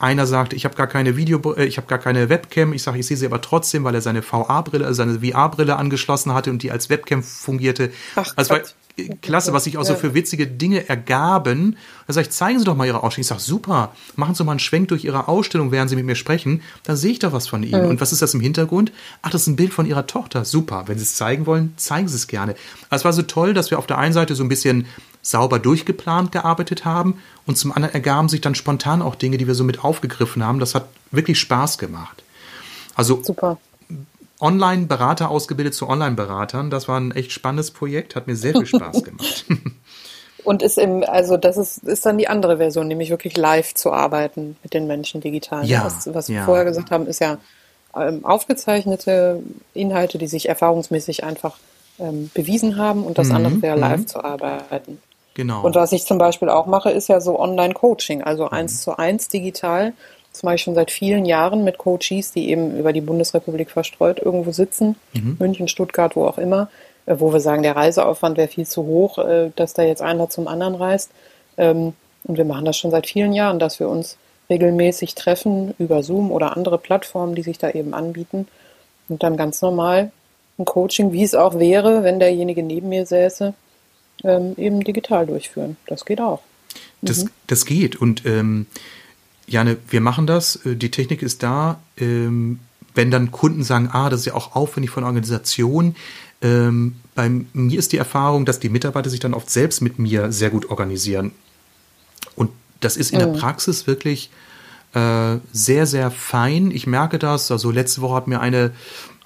einer 0.01 0.27
sagt, 0.27 0.55
ich 0.55 0.65
habe 0.65 0.75
gar 0.77 0.87
keine 0.87 1.17
Video, 1.17 1.55
äh, 1.55 1.67
ich 1.67 1.77
habe 1.77 1.87
gar 1.87 1.99
keine 1.99 2.31
Webcam. 2.31 2.73
Ich 2.73 2.83
sage, 2.83 2.99
ich 2.99 3.07
sehe 3.07 3.17
sie 3.17 3.27
aber 3.27 3.43
trotzdem, 3.43 3.85
weil 3.85 3.95
er 3.95 4.01
seine 4.01 4.23
VA-Brille, 4.23 4.87
also 4.87 4.97
seine 4.97 5.21
VR-Brille 5.21 5.77
angeschlossen 5.77 6.33
hatte 6.33 6.51
und 6.51 6.63
die 6.63 6.71
als 6.71 6.89
Webcam 6.89 7.23
fungierte. 7.23 7.93
Ach, 8.17 8.33
also 8.37 8.51
war 8.51 8.63
klasse, 9.23 9.53
was 9.53 9.65
sich 9.65 9.79
auch 9.79 9.85
so 9.85 9.95
für 9.95 10.15
witzige 10.15 10.47
Dinge 10.47 10.89
ergaben. 10.89 11.77
Da 12.07 12.13
sage 12.13 12.27
ich, 12.27 12.33
zeigen 12.33 12.59
Sie 12.59 12.65
doch 12.65 12.77
mal 12.77 12.87
Ihre 12.87 13.03
Ausstellung. 13.03 13.23
Ich 13.23 13.29
sage, 13.29 13.41
super, 13.41 13.93
machen 14.17 14.35
Sie 14.35 14.45
mal 14.45 14.53
einen 14.53 14.61
Schwenk 14.61 14.89
durch 14.89 15.05
Ihre 15.05 15.29
Ausstellung, 15.29 15.71
während 15.73 15.91
Sie 15.91 15.97
mit 15.97 16.05
mir 16.05 16.15
sprechen. 16.15 16.63
Dann 16.83 16.97
sehe 16.97 17.13
ich 17.13 17.19
doch 17.19 17.33
was 17.33 17.49
von 17.49 17.63
Ihnen. 17.63 17.85
Mhm. 17.85 17.91
Und 17.91 18.01
was 18.01 18.13
ist 18.13 18.23
das 18.23 18.35
im 18.35 18.41
Hintergrund? 18.41 18.93
Ach, 19.23 19.31
das 19.31 19.43
ist 19.43 19.47
ein 19.49 19.57
Bild 19.57 19.73
von 19.73 19.87
Ihrer 19.87 20.07
Tochter. 20.07 20.45
Super. 20.45 20.85
Wenn 20.87 20.99
Sie 20.99 21.05
es 21.05 21.15
zeigen 21.15 21.47
wollen, 21.47 21.75
zeigen 21.77 22.09
Sie 22.09 22.17
es 22.17 22.27
gerne. 22.27 22.55
Also 22.89 23.03
es 23.03 23.05
war 23.05 23.13
so 23.13 23.23
toll, 23.23 23.55
dass 23.55 23.71
wir 23.71 23.79
auf 23.79 23.87
der 23.87 23.99
einen 23.99 24.13
Seite 24.13 24.35
so 24.35 24.43
ein 24.43 24.49
bisschen 24.49 24.87
sauber 25.23 25.59
durchgeplant 25.59 26.33
gearbeitet 26.33 26.85
haben 26.85 27.19
und 27.47 27.59
zum 27.59 27.73
anderen 27.73 27.95
ergaben 27.95 28.29
sich 28.29 28.41
dann 28.41 28.55
spontan 28.55 29.03
auch 29.03 29.15
Dinge, 29.15 29.37
die 29.37 29.47
wir 29.47 29.55
so 29.55 29.65
mit 29.65 29.85
aufgegriffen 29.85 30.45
haben. 30.45 30.61
Das 30.61 30.75
hat 30.75 30.89
wirklich 31.11 31.39
Spaß 31.39 31.79
gemacht. 31.79 32.23
Also 32.95 33.23
Super. 33.23 33.59
Online-Berater 34.41 35.31
ausgebildet 35.31 35.75
zu 35.75 35.89
Online-Beratern, 35.89 36.71
das 36.71 36.89
war 36.89 36.99
ein 36.99 37.13
echt 37.13 37.33
spannendes 37.33 37.71
Projekt, 37.71 38.17
hat 38.17 38.27
mir 38.27 38.37
sehr 38.37 38.53
viel 38.53 38.67
Spaß 38.67 39.05
gemacht. 39.05 39.45
Und 40.45 40.63
ist 40.63 40.79
im, 40.79 41.05
also 41.05 41.37
das 41.37 41.57
ist, 41.57 41.85
ist 41.85 42.07
dann 42.07 42.19
die 42.19 42.29
andere 42.29 42.57
Version, 42.57 42.89
nämlich 42.89 43.11
wirklich 43.11 43.37
live 43.37 43.75
zu 43.75 43.93
arbeiten 43.93 44.57
mit 44.63 44.73
den 44.73 44.87
Menschen 44.87 45.21
digital. 45.21 45.67
Ja, 45.67 45.85
was, 45.85 46.13
was 46.15 46.29
ja. 46.29 46.37
wir 46.37 46.45
vorher 46.45 46.65
gesagt 46.65 46.91
haben, 46.91 47.07
ist 47.07 47.21
ja 47.21 47.39
ähm, 47.95 48.25
aufgezeichnete 48.25 49.43
Inhalte, 49.75 50.19
die 50.19 50.29
sich 50.29 50.49
erfahrungsmäßig 50.49 51.25
einfach 51.25 51.59
ähm, 51.99 52.31
bewiesen 52.35 52.77
haben 52.77 53.05
und 53.05 53.19
das 53.19 53.29
mhm, 53.29 53.37
andere 53.37 53.63
wäre 53.63 53.79
live 53.79 54.01
mhm. 54.01 54.07
zu 54.07 54.25
arbeiten. 54.25 54.99
Genau. 55.35 55.63
Und 55.63 55.75
was 55.75 55.93
ich 55.93 56.05
zum 56.05 56.19
Beispiel 56.19 56.49
auch 56.49 56.67
mache, 56.67 56.91
ist 56.91 57.09
ja 57.09 57.21
so 57.21 57.39
Online-Coaching, 57.39 58.23
also 58.23 58.45
mhm. 58.47 58.53
eins 58.53 58.83
zu 58.83 58.97
eins 58.97 59.29
digital. 59.29 59.93
Das 60.33 60.43
mache 60.43 60.55
ich 60.57 60.63
schon 60.63 60.75
seit 60.75 60.91
vielen 60.91 61.25
Jahren 61.25 61.65
mit 61.65 61.79
Coaches, 61.79 62.33
die 62.33 62.51
eben 62.51 62.79
über 62.79 62.93
die 62.93 63.01
Bundesrepublik 63.01 63.71
verstreut 63.71 64.21
irgendwo 64.21 64.53
sitzen, 64.53 64.97
mhm. 65.13 65.37
München, 65.39 65.69
Stuttgart, 65.69 66.15
wo 66.17 66.25
auch 66.25 66.39
immer, 66.39 66.71
äh, 67.07 67.17
wo 67.19 67.33
wir 67.33 67.41
sagen, 67.41 67.63
der 67.63 67.77
Reiseaufwand 67.77 68.37
wäre 68.37 68.49
viel 68.49 68.67
zu 68.67 68.85
hoch, 68.85 69.19
äh, 69.19 69.51
dass 69.57 69.75
da 69.75 69.83
jetzt 69.83 70.03
einer 70.03 70.29
zum 70.29 70.49
anderen 70.49 70.75
reist. 70.75 71.11
Ähm, 71.57 71.95
und 72.25 72.37
wir 72.37 72.45
machen 72.45 72.65
das 72.65 72.77
schon 72.77 72.91
seit 72.91 73.07
vielen 73.07 73.33
Jahren, 73.33 73.59
dass 73.59 73.81
wir 73.81 73.89
uns 73.89 74.17
regelmäßig 74.49 75.15
treffen 75.15 75.75
über 75.79 76.03
Zoom 76.03 76.31
oder 76.31 76.57
andere 76.57 76.79
Plattformen, 76.79 77.35
die 77.35 77.43
sich 77.43 77.59
da 77.59 77.71
eben 77.71 77.95
anbieten 77.95 78.49
und 79.09 79.23
dann 79.23 79.37
ganz 79.37 79.63
normal 79.63 80.11
ein 80.59 80.65
Coaching, 80.65 81.13
wie 81.13 81.23
es 81.23 81.35
auch 81.35 81.59
wäre, 81.59 82.03
wenn 82.03 82.19
derjenige 82.19 82.63
neben 82.63 82.89
mir 82.89 83.07
säße, 83.07 83.55
ähm, 84.25 84.55
eben 84.57 84.85
digital 84.85 85.27
durchführen. 85.27 85.77
Das 85.87 86.05
geht 86.05 86.21
auch. 86.21 86.41
Das, 87.03 87.25
mhm. 87.25 87.31
das 87.47 87.65
geht. 87.65 87.97
Und 87.97 88.27
ähm, 88.27 88.67
Jane, 89.51 89.79
wir 89.89 90.01
machen 90.01 90.27
das. 90.27 90.65
Äh, 90.65 90.77
die 90.77 90.91
Technik 90.91 91.23
ist 91.23 91.43
da. 91.43 91.81
Ähm, 91.99 92.61
wenn 92.95 93.11
dann 93.11 93.31
Kunden 93.31 93.63
sagen, 93.63 93.89
ah, 93.93 94.09
das 94.09 94.21
ist 94.21 94.27
ja 94.27 94.35
auch 94.35 94.55
aufwendig 94.57 94.91
von 94.91 95.05
Organisation. 95.05 95.95
Ähm, 96.41 96.97
bei 97.15 97.29
mir 97.53 97.79
ist 97.79 97.93
die 97.93 97.99
Erfahrung, 97.99 98.45
dass 98.45 98.61
die 98.61 98.69
Mitarbeiter 98.69 99.11
sich 99.11 99.21
dann 99.21 99.35
oft 99.35 99.51
selbst 99.51 99.81
mit 99.81 99.99
mir 99.99 100.33
sehr 100.33 100.51
gut 100.51 100.71
organisieren. 100.71 101.33
Und 102.35 102.51
das 102.81 102.97
ist 102.97 103.13
in 103.13 103.19
mhm. 103.19 103.33
der 103.33 103.41
Praxis 103.41 103.87
wirklich 103.87 104.31
äh, 104.95 105.37
sehr, 105.53 105.87
sehr 105.87 106.11
fein. 106.11 106.71
Ich 106.71 106.87
merke 106.87 107.19
das. 107.19 107.51
Also 107.51 107.71
letzte 107.71 108.01
Woche 108.01 108.15
hat 108.15 108.29
mir 108.29 108.41
eine 108.41 108.73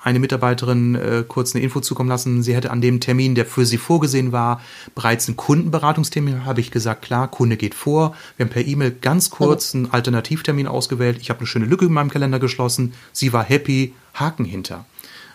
eine 0.04 0.18
Mitarbeiterin 0.18 0.94
äh, 0.94 1.24
kurz 1.26 1.54
eine 1.54 1.64
Info 1.64 1.80
zukommen 1.80 2.10
lassen. 2.10 2.42
Sie 2.42 2.54
hätte 2.54 2.70
an 2.70 2.82
dem 2.82 3.00
Termin, 3.00 3.34
der 3.34 3.46
für 3.46 3.64
sie 3.64 3.78
vorgesehen 3.78 4.32
war, 4.32 4.60
bereits 4.94 5.26
einen 5.26 5.36
Kundenberatungstermin. 5.36 6.44
Habe 6.44 6.60
ich 6.60 6.70
gesagt, 6.70 7.02
klar, 7.02 7.28
Kunde 7.28 7.56
geht 7.56 7.74
vor. 7.74 8.14
Wir 8.36 8.44
haben 8.44 8.52
per 8.52 8.64
E-Mail 8.64 8.90
ganz 8.92 9.30
kurz 9.30 9.74
einen 9.74 9.90
Alternativtermin 9.90 10.66
ausgewählt. 10.66 11.16
Ich 11.20 11.30
habe 11.30 11.40
eine 11.40 11.46
schöne 11.46 11.64
Lücke 11.64 11.86
in 11.86 11.92
meinem 11.92 12.10
Kalender 12.10 12.38
geschlossen. 12.38 12.92
Sie 13.12 13.32
war 13.32 13.42
happy, 13.42 13.94
Haken 14.12 14.44
hinter. 14.44 14.84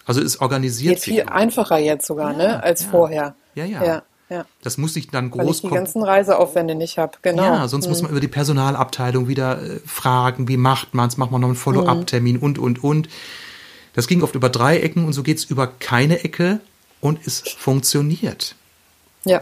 Also 0.05 0.21
es 0.21 0.39
organisiert 0.39 0.95
geht 0.95 1.03
sich. 1.03 1.13
Viel 1.15 1.23
einfacher 1.23 1.77
jetzt 1.79 2.05
sogar, 2.05 2.33
ne, 2.33 2.43
ja, 2.43 2.49
ne, 2.49 2.63
als 2.63 2.83
ja. 2.83 2.89
vorher. 2.89 3.35
Ja, 3.55 3.65
ja. 3.65 3.83
ja. 3.83 4.03
Ja. 4.31 4.45
Das 4.61 4.77
muss 4.77 4.95
ich 4.95 5.09
dann 5.09 5.31
groß 5.31 5.39
Weil 5.39 5.49
ich 5.49 5.61
die 5.61 5.69
ganzen 5.69 6.03
Reiseaufwände 6.03 6.75
nicht 6.75 6.99
habe, 6.99 7.13
genau. 7.23 7.41
Ja, 7.41 7.67
sonst 7.67 7.85
hm. 7.85 7.91
muss 7.91 8.03
man 8.03 8.11
über 8.11 8.19
die 8.19 8.27
Personalabteilung 8.27 9.27
wieder 9.27 9.59
äh, 9.59 9.79
fragen, 9.87 10.47
wie 10.47 10.57
macht 10.57 10.93
man 10.93 11.07
es, 11.07 11.17
macht 11.17 11.31
man 11.31 11.41
noch 11.41 11.47
einen 11.47 11.55
Follow-up-Termin 11.55 12.35
hm. 12.35 12.43
und, 12.43 12.59
und, 12.59 12.83
und. 12.83 13.09
Das 13.93 14.07
ging 14.07 14.21
oft 14.21 14.35
über 14.35 14.49
drei 14.49 14.79
Ecken 14.79 15.05
und 15.05 15.13
so 15.13 15.23
geht 15.23 15.37
es 15.37 15.45
über 15.45 15.67
keine 15.67 16.23
Ecke 16.23 16.59
und 17.01 17.25
es 17.25 17.41
funktioniert. 17.41 18.55
Ja, 19.25 19.41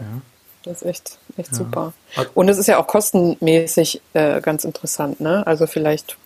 das 0.64 0.82
ist 0.82 0.88
echt, 0.88 1.18
echt 1.36 1.52
ja. 1.52 1.58
super. 1.58 1.92
Und 2.34 2.48
es 2.48 2.58
ist 2.58 2.66
ja 2.66 2.78
auch 2.78 2.86
kostenmäßig 2.86 4.00
äh, 4.14 4.40
ganz 4.40 4.64
interessant, 4.64 5.20
ne? 5.20 5.46
Also 5.46 5.66
vielleicht 5.66 6.16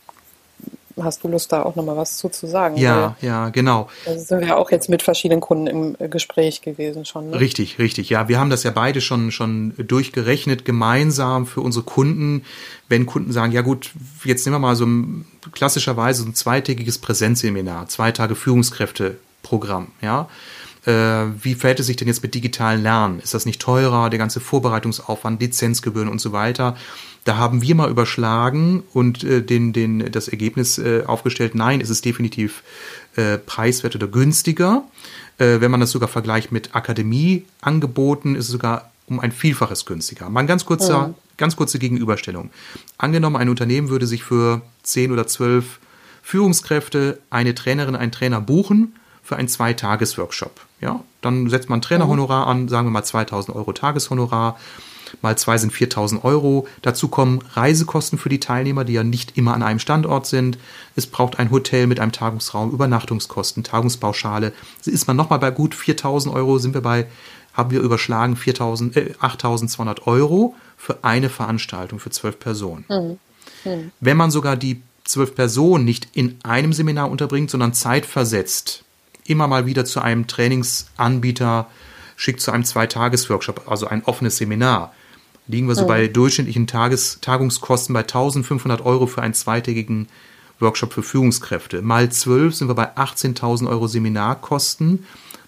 hast 1.00 1.22
du 1.24 1.28
Lust, 1.28 1.52
da 1.52 1.62
auch 1.62 1.76
nochmal 1.76 1.96
was 1.96 2.16
zu, 2.16 2.28
zu 2.28 2.46
sagen? 2.46 2.76
Ja, 2.76 3.16
ja, 3.20 3.48
genau. 3.50 3.88
Da 4.04 4.18
sind 4.18 4.40
wir 4.40 4.48
ja 4.48 4.56
auch 4.56 4.70
jetzt 4.70 4.88
mit 4.88 5.02
verschiedenen 5.02 5.40
Kunden 5.40 5.66
im 5.66 5.96
äh, 5.98 6.08
Gespräch 6.08 6.62
gewesen 6.62 7.04
schon. 7.04 7.30
Ne? 7.30 7.40
Richtig, 7.40 7.78
richtig. 7.78 8.10
Ja, 8.10 8.28
wir 8.28 8.38
haben 8.38 8.50
das 8.50 8.62
ja 8.62 8.70
beide 8.70 9.00
schon, 9.00 9.30
schon 9.30 9.74
durchgerechnet, 9.76 10.64
gemeinsam 10.64 11.46
für 11.46 11.60
unsere 11.60 11.84
Kunden. 11.84 12.44
Wenn 12.88 13.06
Kunden 13.06 13.32
sagen, 13.32 13.52
ja 13.52 13.62
gut, 13.62 13.92
jetzt 14.24 14.44
nehmen 14.44 14.56
wir 14.56 14.60
mal 14.60 14.76
so 14.76 14.86
ein, 14.86 15.24
klassischerweise 15.52 16.22
so 16.22 16.28
ein 16.28 16.34
zweitägiges 16.34 16.98
Präsenzseminar, 16.98 17.88
zwei 17.88 18.12
Tage 18.12 18.34
Führungskräfteprogramm, 18.34 19.88
ja. 20.00 20.28
Äh, 20.84 20.92
wie 21.42 21.54
verhält 21.54 21.80
es 21.80 21.86
sich 21.86 21.96
denn 21.96 22.08
jetzt 22.08 22.22
mit 22.22 22.34
digitalen 22.34 22.82
Lernen? 22.82 23.20
Ist 23.20 23.34
das 23.34 23.46
nicht 23.46 23.60
teurer, 23.60 24.10
der 24.10 24.18
ganze 24.18 24.40
Vorbereitungsaufwand, 24.40 25.40
Lizenzgebühren 25.40 26.08
und 26.08 26.20
so 26.20 26.32
weiter? 26.32 26.76
Da 27.24 27.36
haben 27.36 27.62
wir 27.62 27.74
mal 27.76 27.90
überschlagen 27.90 28.82
und 28.92 29.22
äh, 29.22 29.42
den, 29.42 29.72
den, 29.72 30.10
das 30.10 30.26
Ergebnis 30.26 30.78
äh, 30.78 31.04
aufgestellt, 31.06 31.54
nein, 31.54 31.80
es 31.80 31.88
ist 31.88 32.04
definitiv 32.04 32.64
äh, 33.14 33.38
preiswert 33.38 33.94
oder 33.94 34.08
günstiger. 34.08 34.82
Äh, 35.38 35.60
wenn 35.60 35.70
man 35.70 35.80
das 35.80 35.92
sogar 35.92 36.08
vergleicht 36.08 36.50
mit 36.50 36.74
Akademieangeboten, 36.74 38.34
ist 38.34 38.46
es 38.46 38.52
sogar 38.52 38.90
um 39.06 39.20
ein 39.20 39.30
Vielfaches 39.30 39.86
günstiger. 39.86 40.28
Mal 40.30 40.40
ein 40.40 40.46
ganz 40.46 40.64
kurzer, 40.64 41.08
mhm. 41.08 41.14
ganz 41.36 41.54
kurze 41.54 41.78
Gegenüberstellung. 41.78 42.50
Angenommen, 42.98 43.36
ein 43.36 43.48
Unternehmen 43.48 43.88
würde 43.88 44.06
sich 44.06 44.24
für 44.24 44.62
zehn 44.82 45.12
oder 45.12 45.28
zwölf 45.28 45.78
Führungskräfte 46.22 47.18
eine 47.30 47.54
Trainerin, 47.54 47.94
einen 47.94 48.12
Trainer 48.12 48.40
buchen 48.40 48.96
für 49.22 49.36
einen 49.36 49.48
Zweitages-Workshop. 49.48 50.60
Ja, 50.82 51.00
dann 51.20 51.48
setzt 51.48 51.70
man 51.70 51.80
Trainerhonorar 51.80 52.46
an, 52.46 52.68
sagen 52.68 52.88
wir 52.88 52.90
mal 52.90 53.04
2000 53.04 53.56
Euro 53.56 53.72
Tageshonorar 53.72 54.56
mal 55.20 55.36
zwei 55.36 55.58
sind 55.58 55.72
4000 55.72 56.24
Euro. 56.24 56.66
Dazu 56.80 57.08
kommen 57.08 57.40
Reisekosten 57.54 58.18
für 58.18 58.28
die 58.28 58.40
Teilnehmer, 58.40 58.84
die 58.84 58.94
ja 58.94 59.04
nicht 59.04 59.36
immer 59.36 59.54
an 59.54 59.62
einem 59.62 59.78
Standort 59.78 60.26
sind. 60.26 60.58
Es 60.96 61.06
braucht 61.06 61.38
ein 61.38 61.50
Hotel 61.50 61.86
mit 61.86 62.00
einem 62.00 62.12
Tagungsraum, 62.12 62.70
Übernachtungskosten, 62.70 63.64
Tagungspauschale. 63.64 64.52
Ist 64.84 65.06
man 65.06 65.16
nochmal 65.16 65.38
bei 65.38 65.50
gut 65.50 65.74
4000 65.74 66.34
Euro, 66.34 66.58
sind 66.58 66.74
wir 66.74 66.80
bei, 66.80 67.06
haben 67.52 67.70
wir 67.70 67.80
überschlagen 67.80 68.36
4000, 68.36 68.96
äh, 68.96 69.14
8200 69.20 70.06
Euro 70.06 70.54
für 70.76 71.04
eine 71.04 71.28
Veranstaltung 71.28 71.98
für 71.98 72.10
zwölf 72.10 72.38
Personen. 72.38 72.84
Mhm. 72.88 73.18
Mhm. 73.70 73.92
Wenn 74.00 74.16
man 74.16 74.30
sogar 74.30 74.56
die 74.56 74.82
zwölf 75.04 75.34
Personen 75.34 75.84
nicht 75.84 76.08
in 76.12 76.38
einem 76.42 76.72
Seminar 76.72 77.10
unterbringt, 77.10 77.50
sondern 77.50 77.74
zeitversetzt, 77.74 78.84
immer 79.24 79.46
mal 79.46 79.66
wieder 79.66 79.84
zu 79.84 80.00
einem 80.00 80.26
Trainingsanbieter 80.26 81.66
schickt 82.16 82.40
zu 82.40 82.52
einem 82.52 82.64
Zweitages-Workshop, 82.64 83.68
also 83.68 83.86
ein 83.86 84.04
offenes 84.04 84.36
Seminar, 84.36 84.92
liegen 85.48 85.66
wir 85.66 85.74
so 85.74 85.82
mhm. 85.82 85.88
bei 85.88 86.08
durchschnittlichen 86.08 86.66
Tages 86.66 87.18
Tagungskosten 87.20 87.92
bei 87.92 88.00
1500 88.00 88.84
Euro 88.84 89.06
für 89.06 89.22
einen 89.22 89.34
zweitägigen 89.34 90.08
Workshop 90.60 90.92
für 90.92 91.02
Führungskräfte. 91.02 91.82
Mal 91.82 92.10
12 92.10 92.54
sind 92.54 92.68
wir 92.68 92.74
bei 92.74 92.94
18.000 92.96 93.68
Euro 93.68 93.88
Seminarkosten 93.88 95.04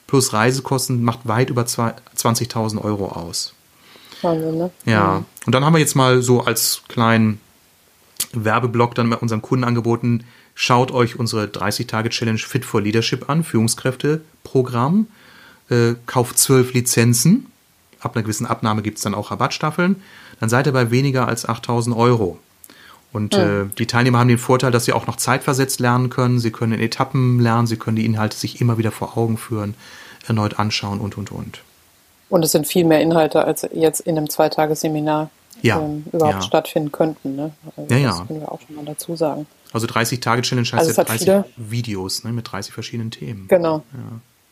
plus 0.06 0.32
Reisekosten 0.32 1.02
macht 1.02 1.26
weit 1.26 1.50
über 1.50 1.62
20.000 1.62 2.80
Euro 2.82 3.08
aus. 3.08 3.54
Wahnsinn, 4.22 4.58
ne? 4.58 4.70
Ja, 4.84 5.24
und 5.46 5.54
dann 5.54 5.64
haben 5.64 5.72
wir 5.72 5.80
jetzt 5.80 5.96
mal 5.96 6.22
so 6.22 6.42
als 6.42 6.82
kleinen 6.88 7.40
Werbeblock 8.32 8.94
dann 8.94 9.10
bei 9.10 9.16
unseren 9.16 9.42
Kunden 9.42 9.64
angeboten, 9.64 10.24
schaut 10.54 10.92
euch 10.92 11.18
unsere 11.18 11.46
30-Tage-Challenge 11.46 12.38
Fit 12.38 12.64
for 12.64 12.80
Leadership 12.80 13.28
an, 13.28 13.44
Führungskräfte-Programm, 13.44 15.06
äh, 15.70 15.94
kauft 16.06 16.38
zwölf 16.38 16.72
Lizenzen 16.74 17.46
ab 18.04 18.14
einer 18.14 18.22
gewissen 18.22 18.46
Abnahme 18.46 18.82
gibt 18.82 18.98
es 18.98 19.04
dann 19.04 19.14
auch 19.14 19.30
Rabattstaffeln, 19.30 20.02
dann 20.40 20.48
seid 20.48 20.66
ihr 20.66 20.72
bei 20.72 20.90
weniger 20.90 21.26
als 21.26 21.48
8000 21.48 21.96
Euro. 21.96 22.38
Und 23.12 23.36
mhm. 23.36 23.42
äh, 23.42 23.74
die 23.78 23.86
Teilnehmer 23.86 24.18
haben 24.18 24.28
den 24.28 24.38
Vorteil, 24.38 24.70
dass 24.70 24.84
sie 24.84 24.92
auch 24.92 25.06
noch 25.06 25.16
zeitversetzt 25.16 25.80
lernen 25.80 26.10
können. 26.10 26.40
Sie 26.40 26.50
können 26.50 26.72
in 26.72 26.80
Etappen 26.80 27.38
lernen, 27.40 27.66
sie 27.66 27.76
können 27.76 27.96
die 27.96 28.04
Inhalte 28.04 28.36
sich 28.36 28.60
immer 28.60 28.76
wieder 28.76 28.90
vor 28.90 29.16
Augen 29.16 29.38
führen, 29.38 29.74
erneut 30.26 30.58
anschauen 30.58 31.00
und, 31.00 31.16
und, 31.16 31.30
und. 31.30 31.60
Und 32.28 32.44
es 32.44 32.52
sind 32.52 32.66
viel 32.66 32.84
mehr 32.84 33.00
Inhalte, 33.00 33.44
als 33.44 33.66
jetzt 33.72 34.00
in 34.00 34.18
einem 34.18 34.28
Zweitagesseminar 35.64 36.02
ja, 36.12 36.12
überhaupt 36.18 36.34
ja. 36.34 36.42
stattfinden 36.42 36.92
könnten. 36.92 37.36
Ne? 37.36 37.52
Also 37.76 37.94
Ja, 37.94 37.98
ja. 38.00 38.08
Das 38.18 38.26
können 38.26 38.40
wir 38.40 38.52
auch 38.52 38.60
schon 38.66 38.76
mal 38.76 38.84
dazu 38.84 39.16
sagen. 39.16 39.46
Also 39.72 39.86
30-Tage-Challenge 39.86 40.66
heißt 40.66 40.74
Also 40.74 40.90
ja 40.92 40.96
hat 40.98 41.08
30 41.08 41.20
viele- 41.26 41.44
Videos 41.56 42.24
ne, 42.24 42.32
mit 42.32 42.50
30 42.52 42.72
verschiedenen 42.72 43.10
Themen. 43.10 43.48
Genau. 43.48 43.82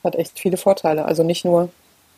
Hat 0.03 0.17
echt 0.17 0.39
viele 0.39 0.57
Vorteile. 0.57 1.05
Also 1.05 1.23
nicht 1.23 1.45
nur 1.45 1.71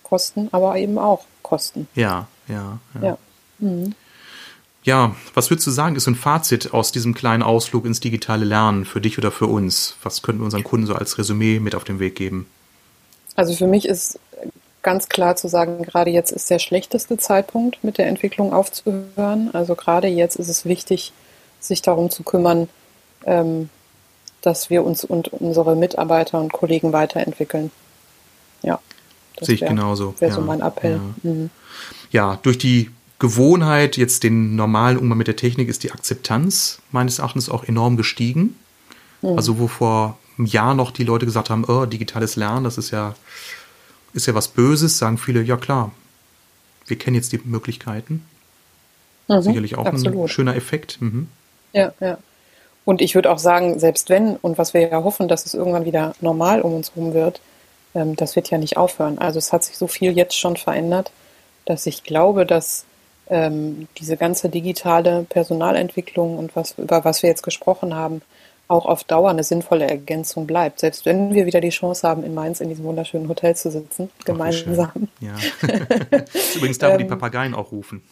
Kosten, 0.02 0.48
aber 0.52 0.76
eben 0.78 0.98
auch 0.98 1.24
Kosten. 1.42 1.86
Ja, 1.94 2.28
ja, 2.48 2.78
ja. 3.02 3.18
Ja. 3.60 3.88
Ja, 4.84 5.16
was 5.32 5.50
würdest 5.50 5.66
du 5.66 5.70
sagen, 5.70 5.96
ist 5.96 6.04
so 6.04 6.10
ein 6.10 6.14
Fazit 6.14 6.74
aus 6.74 6.92
diesem 6.92 7.14
kleinen 7.14 7.42
Ausflug 7.42 7.86
ins 7.86 8.00
digitale 8.00 8.44
Lernen 8.44 8.84
für 8.84 9.00
dich 9.00 9.16
oder 9.16 9.30
für 9.30 9.46
uns? 9.46 9.96
Was 10.02 10.20
könnten 10.20 10.42
wir 10.42 10.44
unseren 10.44 10.64
Kunden 10.64 10.86
so 10.86 10.94
als 10.94 11.16
Resümee 11.16 11.58
mit 11.58 11.74
auf 11.74 11.84
den 11.84 11.98
Weg 12.00 12.16
geben? 12.16 12.46
Also 13.34 13.54
für 13.54 13.66
mich 13.66 13.86
ist 13.88 14.18
ganz 14.84 15.08
klar 15.08 15.34
zu 15.34 15.48
sagen, 15.48 15.82
gerade 15.82 16.10
jetzt 16.10 16.30
ist 16.30 16.48
der 16.50 16.60
schlechteste 16.60 17.16
Zeitpunkt, 17.18 17.82
mit 17.82 17.98
der 17.98 18.06
Entwicklung 18.06 18.52
aufzuhören. 18.52 19.50
Also 19.52 19.74
gerade 19.74 20.06
jetzt 20.06 20.36
ist 20.36 20.48
es 20.48 20.64
wichtig, 20.64 21.12
sich 21.60 21.82
darum 21.82 22.10
zu 22.10 22.22
kümmern, 22.22 22.68
ähm, 23.26 23.68
dass 24.42 24.70
wir 24.70 24.84
uns 24.84 25.04
und 25.04 25.28
unsere 25.28 25.74
Mitarbeiter 25.74 26.38
und 26.40 26.52
Kollegen 26.52 26.92
weiterentwickeln. 26.92 27.70
Ja. 28.62 28.78
das 29.36 29.46
Sehe 29.46 29.56
ich 29.56 29.60
wär- 29.62 29.68
genauso, 29.70 30.14
Wäre 30.20 30.30
ja, 30.30 30.34
so 30.36 30.42
mein 30.42 30.60
Appell. 30.60 31.00
ja. 31.22 31.30
Mhm. 31.30 31.50
Ja, 32.12 32.38
durch 32.42 32.58
die 32.58 32.90
Gewohnheit, 33.18 33.96
jetzt 33.96 34.22
den 34.22 34.54
normalen 34.54 34.98
Umgang 34.98 35.18
mit 35.18 35.26
der 35.26 35.36
Technik, 35.36 35.68
ist 35.68 35.82
die 35.82 35.90
Akzeptanz 35.92 36.80
meines 36.92 37.18
Erachtens 37.18 37.48
auch 37.48 37.64
enorm 37.64 37.96
gestiegen. 37.96 38.56
Also 39.22 39.58
wo 39.58 39.68
vor 39.68 40.18
einem 40.36 40.46
Jahr 40.46 40.74
noch 40.74 40.90
die 40.90 41.04
Leute 41.04 41.24
gesagt 41.24 41.48
haben, 41.48 41.64
oh, 41.64 41.86
digitales 41.86 42.36
Lernen, 42.36 42.64
das 42.64 42.76
ist 42.76 42.90
ja, 42.90 43.14
ist 44.14 44.26
ja 44.26 44.34
was 44.34 44.48
Böses, 44.48 44.98
sagen 44.98 45.18
viele, 45.18 45.42
ja 45.42 45.56
klar, 45.56 45.92
wir 46.86 46.98
kennen 46.98 47.16
jetzt 47.16 47.32
die 47.32 47.40
Möglichkeiten. 47.44 48.24
Mhm, 49.28 49.42
Sicherlich 49.42 49.76
auch 49.76 49.84
ein 49.86 49.94
absolut. 49.94 50.30
schöner 50.30 50.56
Effekt. 50.56 51.00
Mhm. 51.00 51.28
Ja, 51.72 51.92
ja. 52.00 52.18
Und 52.84 53.00
ich 53.00 53.14
würde 53.14 53.30
auch 53.30 53.38
sagen, 53.38 53.78
selbst 53.78 54.10
wenn, 54.10 54.36
und 54.36 54.58
was 54.58 54.74
wir 54.74 54.82
ja 54.82 55.02
hoffen, 55.02 55.28
dass 55.28 55.46
es 55.46 55.54
irgendwann 55.54 55.86
wieder 55.86 56.14
normal 56.20 56.60
um 56.60 56.74
uns 56.74 56.94
herum 56.94 57.14
wird, 57.14 57.40
ähm, 57.94 58.14
das 58.16 58.36
wird 58.36 58.50
ja 58.50 58.58
nicht 58.58 58.76
aufhören. 58.76 59.18
Also 59.18 59.38
es 59.38 59.52
hat 59.52 59.64
sich 59.64 59.76
so 59.76 59.86
viel 59.86 60.12
jetzt 60.12 60.38
schon 60.38 60.56
verändert, 60.56 61.10
dass 61.64 61.86
ich 61.86 62.02
glaube, 62.04 62.44
dass 62.44 62.84
ähm, 63.28 63.88
diese 63.98 64.18
ganze 64.18 64.50
digitale 64.50 65.24
Personalentwicklung 65.28 66.36
und 66.36 66.54
was, 66.54 66.74
über 66.76 67.04
was 67.04 67.22
wir 67.22 67.30
jetzt 67.30 67.42
gesprochen 67.42 67.94
haben, 67.94 68.20
auch 68.68 68.86
auf 68.86 69.04
Dauer 69.04 69.30
eine 69.30 69.44
sinnvolle 69.44 69.86
Ergänzung 69.86 70.46
bleibt. 70.46 70.80
Selbst 70.80 71.04
wenn 71.04 71.34
wir 71.34 71.46
wieder 71.46 71.60
die 71.60 71.70
Chance 71.70 72.06
haben, 72.08 72.24
in 72.24 72.34
Mainz 72.34 72.60
in 72.60 72.68
diesem 72.68 72.84
wunderschönen 72.84 73.28
Hotel 73.28 73.54
zu 73.54 73.70
sitzen, 73.70 74.10
Ach, 74.20 74.24
gemeinsam. 74.24 75.08
Ja. 75.20 75.34
Das 76.10 76.34
ist 76.34 76.56
übrigens 76.56 76.78
da, 76.78 76.92
wo 76.92 76.96
die 76.96 77.04
Ähm, 77.04 77.10
Papageien 77.10 77.54
auch 77.54 77.72
rufen. 77.72 78.02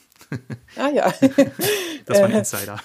Ah 0.76 0.88
ja. 0.88 1.12
Das 2.06 2.18
war 2.18 2.26
ein 2.26 2.32
Insider. 2.32 2.80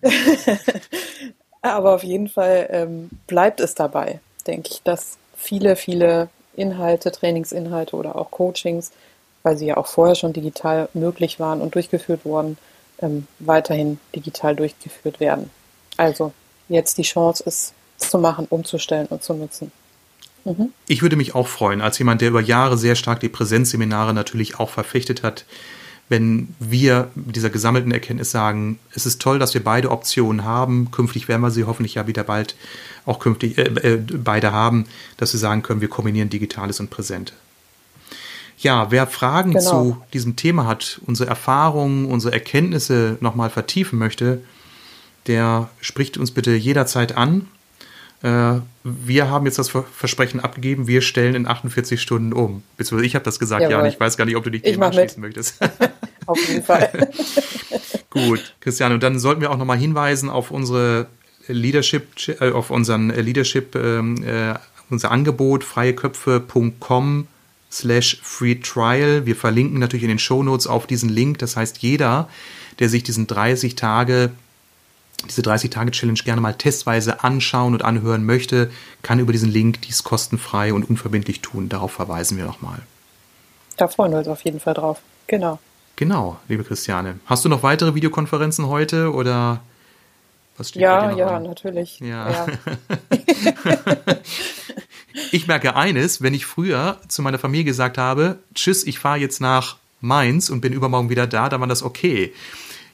Aber 1.62 1.94
auf 1.94 2.02
jeden 2.02 2.28
Fall 2.28 2.68
ähm, 2.70 3.08
bleibt 3.26 3.60
es 3.60 3.74
dabei, 3.74 4.20
denke 4.46 4.70
ich, 4.72 4.82
dass 4.82 5.16
viele, 5.36 5.76
viele 5.76 6.28
Inhalte, 6.56 7.12
Trainingsinhalte 7.12 7.94
oder 7.94 8.16
auch 8.16 8.30
Coachings, 8.32 8.90
weil 9.44 9.56
sie 9.56 9.66
ja 9.66 9.76
auch 9.76 9.86
vorher 9.86 10.16
schon 10.16 10.32
digital 10.32 10.88
möglich 10.92 11.38
waren 11.38 11.60
und 11.60 11.74
durchgeführt 11.74 12.24
wurden, 12.24 12.58
ähm, 13.00 13.28
weiterhin 13.38 14.00
digital 14.14 14.56
durchgeführt 14.56 15.20
werden. 15.20 15.50
Also 15.96 16.32
jetzt 16.68 16.98
die 16.98 17.02
Chance 17.02 17.42
ist, 17.44 17.72
es 18.00 18.10
zu 18.10 18.18
machen, 18.18 18.46
umzustellen 18.48 19.06
und 19.06 19.22
zu 19.22 19.34
nutzen. 19.34 19.72
Ich 20.86 21.02
würde 21.02 21.16
mich 21.16 21.34
auch 21.34 21.46
freuen, 21.48 21.82
als 21.82 21.98
jemand, 21.98 22.20
der 22.22 22.28
über 22.30 22.40
Jahre 22.40 22.78
sehr 22.78 22.94
stark 22.94 23.20
die 23.20 23.28
Präsenzseminare 23.28 24.14
natürlich 24.14 24.58
auch 24.58 24.70
verfechtet 24.70 25.22
hat, 25.22 25.44
wenn 26.08 26.54
wir 26.58 27.10
mit 27.14 27.36
dieser 27.36 27.50
gesammelten 27.50 27.92
Erkenntnis 27.92 28.30
sagen, 28.30 28.78
es 28.94 29.04
ist 29.04 29.20
toll, 29.20 29.38
dass 29.38 29.52
wir 29.52 29.62
beide 29.62 29.90
Optionen 29.90 30.44
haben. 30.44 30.90
Künftig 30.90 31.28
werden 31.28 31.42
wir 31.42 31.50
sie 31.50 31.64
hoffentlich 31.64 31.96
ja 31.96 32.06
wieder 32.06 32.24
bald 32.24 32.54
auch 33.04 33.18
künftig 33.18 33.58
äh, 33.58 33.62
äh, 33.62 33.96
beide 33.98 34.52
haben, 34.52 34.86
dass 35.18 35.34
wir 35.34 35.40
sagen 35.40 35.62
können, 35.62 35.82
wir 35.82 35.88
kombinieren 35.88 36.30
Digitales 36.30 36.80
und 36.80 36.88
Präsent. 36.88 37.34
Ja, 38.58 38.90
wer 38.90 39.06
Fragen 39.06 39.52
Genau. 39.52 39.70
zu 39.70 40.02
diesem 40.14 40.34
Thema 40.36 40.66
hat, 40.66 41.00
unsere 41.06 41.28
Erfahrungen, 41.28 42.06
unsere 42.06 42.32
Erkenntnisse 42.32 43.18
nochmal 43.20 43.50
vertiefen 43.50 43.98
möchte, 43.98 44.40
der 45.28 45.68
spricht 45.80 46.18
uns 46.18 46.30
bitte 46.32 46.52
jederzeit 46.54 47.16
an. 47.16 47.46
Äh, 48.22 48.60
wir 48.82 49.30
haben 49.30 49.46
jetzt 49.46 49.58
das 49.60 49.68
Ver- 49.68 49.84
Versprechen 49.94 50.40
abgegeben, 50.40 50.88
wir 50.88 51.02
stellen 51.02 51.34
in 51.36 51.46
48 51.46 52.02
Stunden 52.02 52.32
um. 52.32 52.64
Beziehungsweise 52.76 53.06
ich 53.06 53.14
habe 53.14 53.24
das 53.24 53.38
gesagt, 53.38 53.62
Jawohl. 53.62 53.72
ja, 53.72 53.80
und 53.82 53.86
ich 53.86 54.00
weiß 54.00 54.16
gar 54.16 54.24
nicht, 54.24 54.34
ob 54.36 54.42
du 54.44 54.50
dich 54.50 54.64
Ich 54.64 54.72
dem 54.72 54.80
mach 54.80 54.90
mit. 54.90 54.98
anschließen 54.98 55.20
möchtest. 55.20 55.58
Auf 56.26 56.48
jeden 56.48 56.64
Fall. 56.64 57.08
Gut, 58.10 58.54
Christian, 58.60 58.92
und 58.92 59.02
dann 59.02 59.18
sollten 59.20 59.40
wir 59.40 59.50
auch 59.50 59.56
nochmal 59.56 59.78
hinweisen 59.78 60.28
auf 60.30 60.50
unsere 60.50 61.06
Leadership, 61.46 62.08
äh, 62.40 62.50
auf 62.50 62.70
unseren 62.70 63.10
Leadership, 63.10 63.74
ähm, 63.76 64.22
äh, 64.24 64.54
unser 64.90 65.10
Angebot 65.10 65.62
freieköpfe.com 65.64 67.28
slash 67.70 68.18
free 68.22 68.56
trial. 68.56 69.26
Wir 69.26 69.36
verlinken 69.36 69.78
natürlich 69.78 70.02
in 70.04 70.08
den 70.08 70.18
Shownotes 70.18 70.66
auf 70.66 70.86
diesen 70.86 71.08
Link. 71.08 71.38
Das 71.38 71.56
heißt, 71.56 71.78
jeder, 71.78 72.28
der 72.78 72.88
sich 72.88 73.02
diesen 73.02 73.26
30 73.26 73.74
Tage 73.74 74.30
diese 75.28 75.42
30-Tage-Challenge 75.42 76.20
gerne 76.24 76.40
mal 76.40 76.54
testweise 76.54 77.24
anschauen 77.24 77.74
und 77.74 77.84
anhören 77.84 78.24
möchte, 78.24 78.70
kann 79.02 79.18
über 79.18 79.32
diesen 79.32 79.50
Link 79.50 79.82
dies 79.82 80.04
kostenfrei 80.04 80.72
und 80.72 80.88
unverbindlich 80.88 81.40
tun. 81.40 81.68
Darauf 81.68 81.92
verweisen 81.92 82.38
wir 82.38 82.44
nochmal. 82.44 82.80
Da 83.76 83.88
freuen 83.88 84.12
wir 84.12 84.18
uns 84.18 84.28
auf 84.28 84.42
jeden 84.42 84.60
Fall 84.60 84.74
drauf. 84.74 85.00
Genau. 85.26 85.58
Genau, 85.96 86.38
liebe 86.48 86.62
Christiane. 86.64 87.18
Hast 87.26 87.44
du 87.44 87.48
noch 87.48 87.62
weitere 87.62 87.94
Videokonferenzen 87.94 88.68
heute 88.68 89.12
oder 89.12 89.60
was 90.56 90.68
steht 90.70 90.82
bei 90.82 90.88
Ja, 90.88 91.00
dir 91.06 91.10
noch 91.10 91.18
ja, 91.18 91.26
an? 91.36 91.42
natürlich. 91.42 91.98
Ja. 92.00 92.46
Ich 95.32 95.46
merke 95.46 95.76
eines, 95.76 96.22
wenn 96.22 96.34
ich 96.34 96.46
früher 96.46 96.98
zu 97.08 97.22
meiner 97.22 97.38
Familie 97.38 97.64
gesagt 97.64 97.98
habe, 97.98 98.38
tschüss, 98.54 98.84
ich 98.84 98.98
fahre 98.98 99.18
jetzt 99.18 99.40
nach 99.40 99.76
Mainz 100.00 100.48
und 100.48 100.60
bin 100.60 100.72
übermorgen 100.72 101.10
wieder 101.10 101.26
da, 101.26 101.48
dann 101.48 101.60
war 101.60 101.66
das 101.68 101.82
okay. 101.82 102.32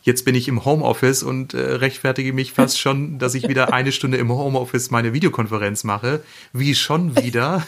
Jetzt 0.05 0.27
bin 0.27 0.35
ich 0.35 0.49
im 0.49 0.67
Homeoffice 0.67 1.23
und 1.23 1.55
äh, 1.55 1.59
rechtfertige 1.59 2.35
mich 2.35 2.53
fast 2.53 2.79
schon, 2.79 3.19
dass 3.19 3.35
ich 3.35 3.49
wieder 3.49 3.73
eine 3.73 3.91
Stunde 3.91 4.19
im 4.19 4.31
Homeoffice 4.31 4.91
meine 4.91 5.15
Videokonferenz 5.15 5.83
mache. 5.83 6.23
Wie 6.53 6.75
schon 6.75 7.17
wieder. 7.17 7.67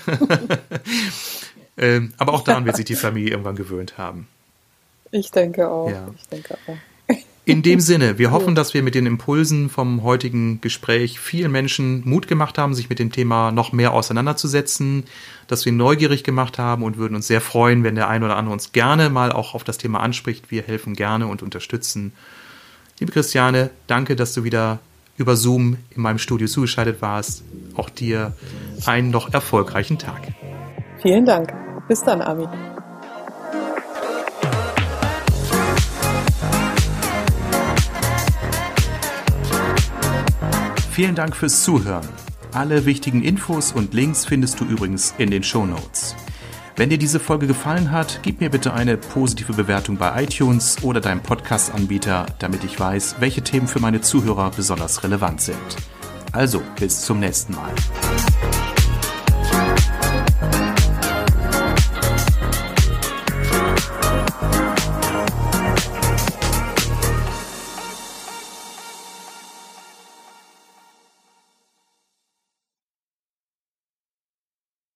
ähm, 1.79 2.13
aber 2.19 2.35
auch 2.35 2.45
daran 2.45 2.67
wird 2.67 2.77
sich 2.77 2.85
die 2.85 2.95
Familie 2.95 3.31
irgendwann 3.31 3.57
gewöhnt 3.57 3.97
haben. 3.97 4.29
Ich 5.13 5.31
denke 5.31 5.67
auch. 5.67 5.91
Ja. 5.91 6.09
Ich 6.15 6.29
denke 6.29 6.59
auch. 6.67 6.77
In 7.47 7.63
dem 7.63 7.79
Sinne, 7.79 8.19
wir 8.19 8.31
hoffen, 8.33 8.57
dass 8.57 8.75
wir 8.75 8.83
mit 8.83 8.97
den 8.97 9.07
Impulsen 9.07 9.71
vom 9.71 10.03
heutigen 10.03 10.61
Gespräch 10.61 11.21
vielen 11.21 11.53
Menschen 11.53 12.03
Mut 12.05 12.27
gemacht 12.27 12.59
haben, 12.59 12.75
sich 12.75 12.91
mit 12.91 12.99
dem 12.99 13.13
Thema 13.13 13.53
noch 13.53 13.73
mehr 13.73 13.93
auseinanderzusetzen, 13.93 15.05
dass 15.47 15.65
wir 15.65 15.73
neugierig 15.73 16.25
gemacht 16.25 16.59
haben 16.59 16.83
und 16.83 16.99
würden 16.99 17.15
uns 17.15 17.29
sehr 17.29 17.41
freuen, 17.41 17.85
wenn 17.85 17.95
der 17.95 18.09
ein 18.09 18.25
oder 18.25 18.37
andere 18.37 18.53
uns 18.53 18.73
gerne 18.73 19.11
mal 19.11 19.31
auch 19.31 19.55
auf 19.55 19.63
das 19.63 19.79
Thema 19.79 20.01
anspricht. 20.01 20.51
Wir 20.51 20.65
helfen 20.65 20.95
gerne 20.95 21.29
und 21.29 21.43
unterstützen. 21.43 22.13
Liebe 22.99 23.13
Christiane, 23.13 23.71
danke, 23.87 24.17
dass 24.17 24.35
du 24.35 24.43
wieder 24.43 24.81
über 25.17 25.37
Zoom 25.37 25.77
in 25.91 26.03
meinem 26.03 26.19
Studio 26.19 26.49
zugeschaltet 26.49 27.01
warst. 27.01 27.45
Auch 27.77 27.91
dir 27.91 28.33
einen 28.87 29.11
noch 29.11 29.33
erfolgreichen 29.33 29.99
Tag. 29.99 30.21
Vielen 31.01 31.25
Dank. 31.25 31.55
Bis 31.87 32.03
dann, 32.03 32.21
Ami. 32.23 32.49
Vielen 40.97 41.15
Dank 41.15 41.37
fürs 41.37 41.63
Zuhören. 41.63 42.09
Alle 42.55 42.87
wichtigen 42.87 43.23
Infos 43.23 43.71
und 43.71 43.93
Links 43.93 44.25
findest 44.25 44.59
du 44.61 44.65
übrigens 44.65 45.13
in 45.19 45.31
den 45.31 45.43
Show 45.43 45.67
Notes. 45.67 46.17
Wenn 46.75 46.89
dir 46.89 46.97
diese 46.97 47.21
Folge 47.21 47.47
gefallen 47.47 47.91
hat, 47.91 48.21
gib 48.23 48.41
mir 48.41 48.49
bitte 48.49 48.73
eine 48.73 48.97
positive 48.97 49.53
Bewertung 49.53 49.99
bei 49.99 50.23
iTunes 50.23 50.83
oder 50.83 51.03
deinem 51.03 51.21
Podcast-Anbieter, 51.21 52.25
damit 52.39 52.65
ich 52.65 52.81
weiß, 52.81 53.17
welche 53.21 53.43
Themen 53.43 53.69
für 53.69 53.79
meine 53.79 54.01
Zuhörer 54.01 54.51
besonders 54.57 55.05
relevant 55.05 55.43
sind. 55.43 55.59
Also, 56.33 56.63
bis 56.79 57.03
zum 57.03 57.21
nächsten 57.21 57.55
Mal. 57.55 57.73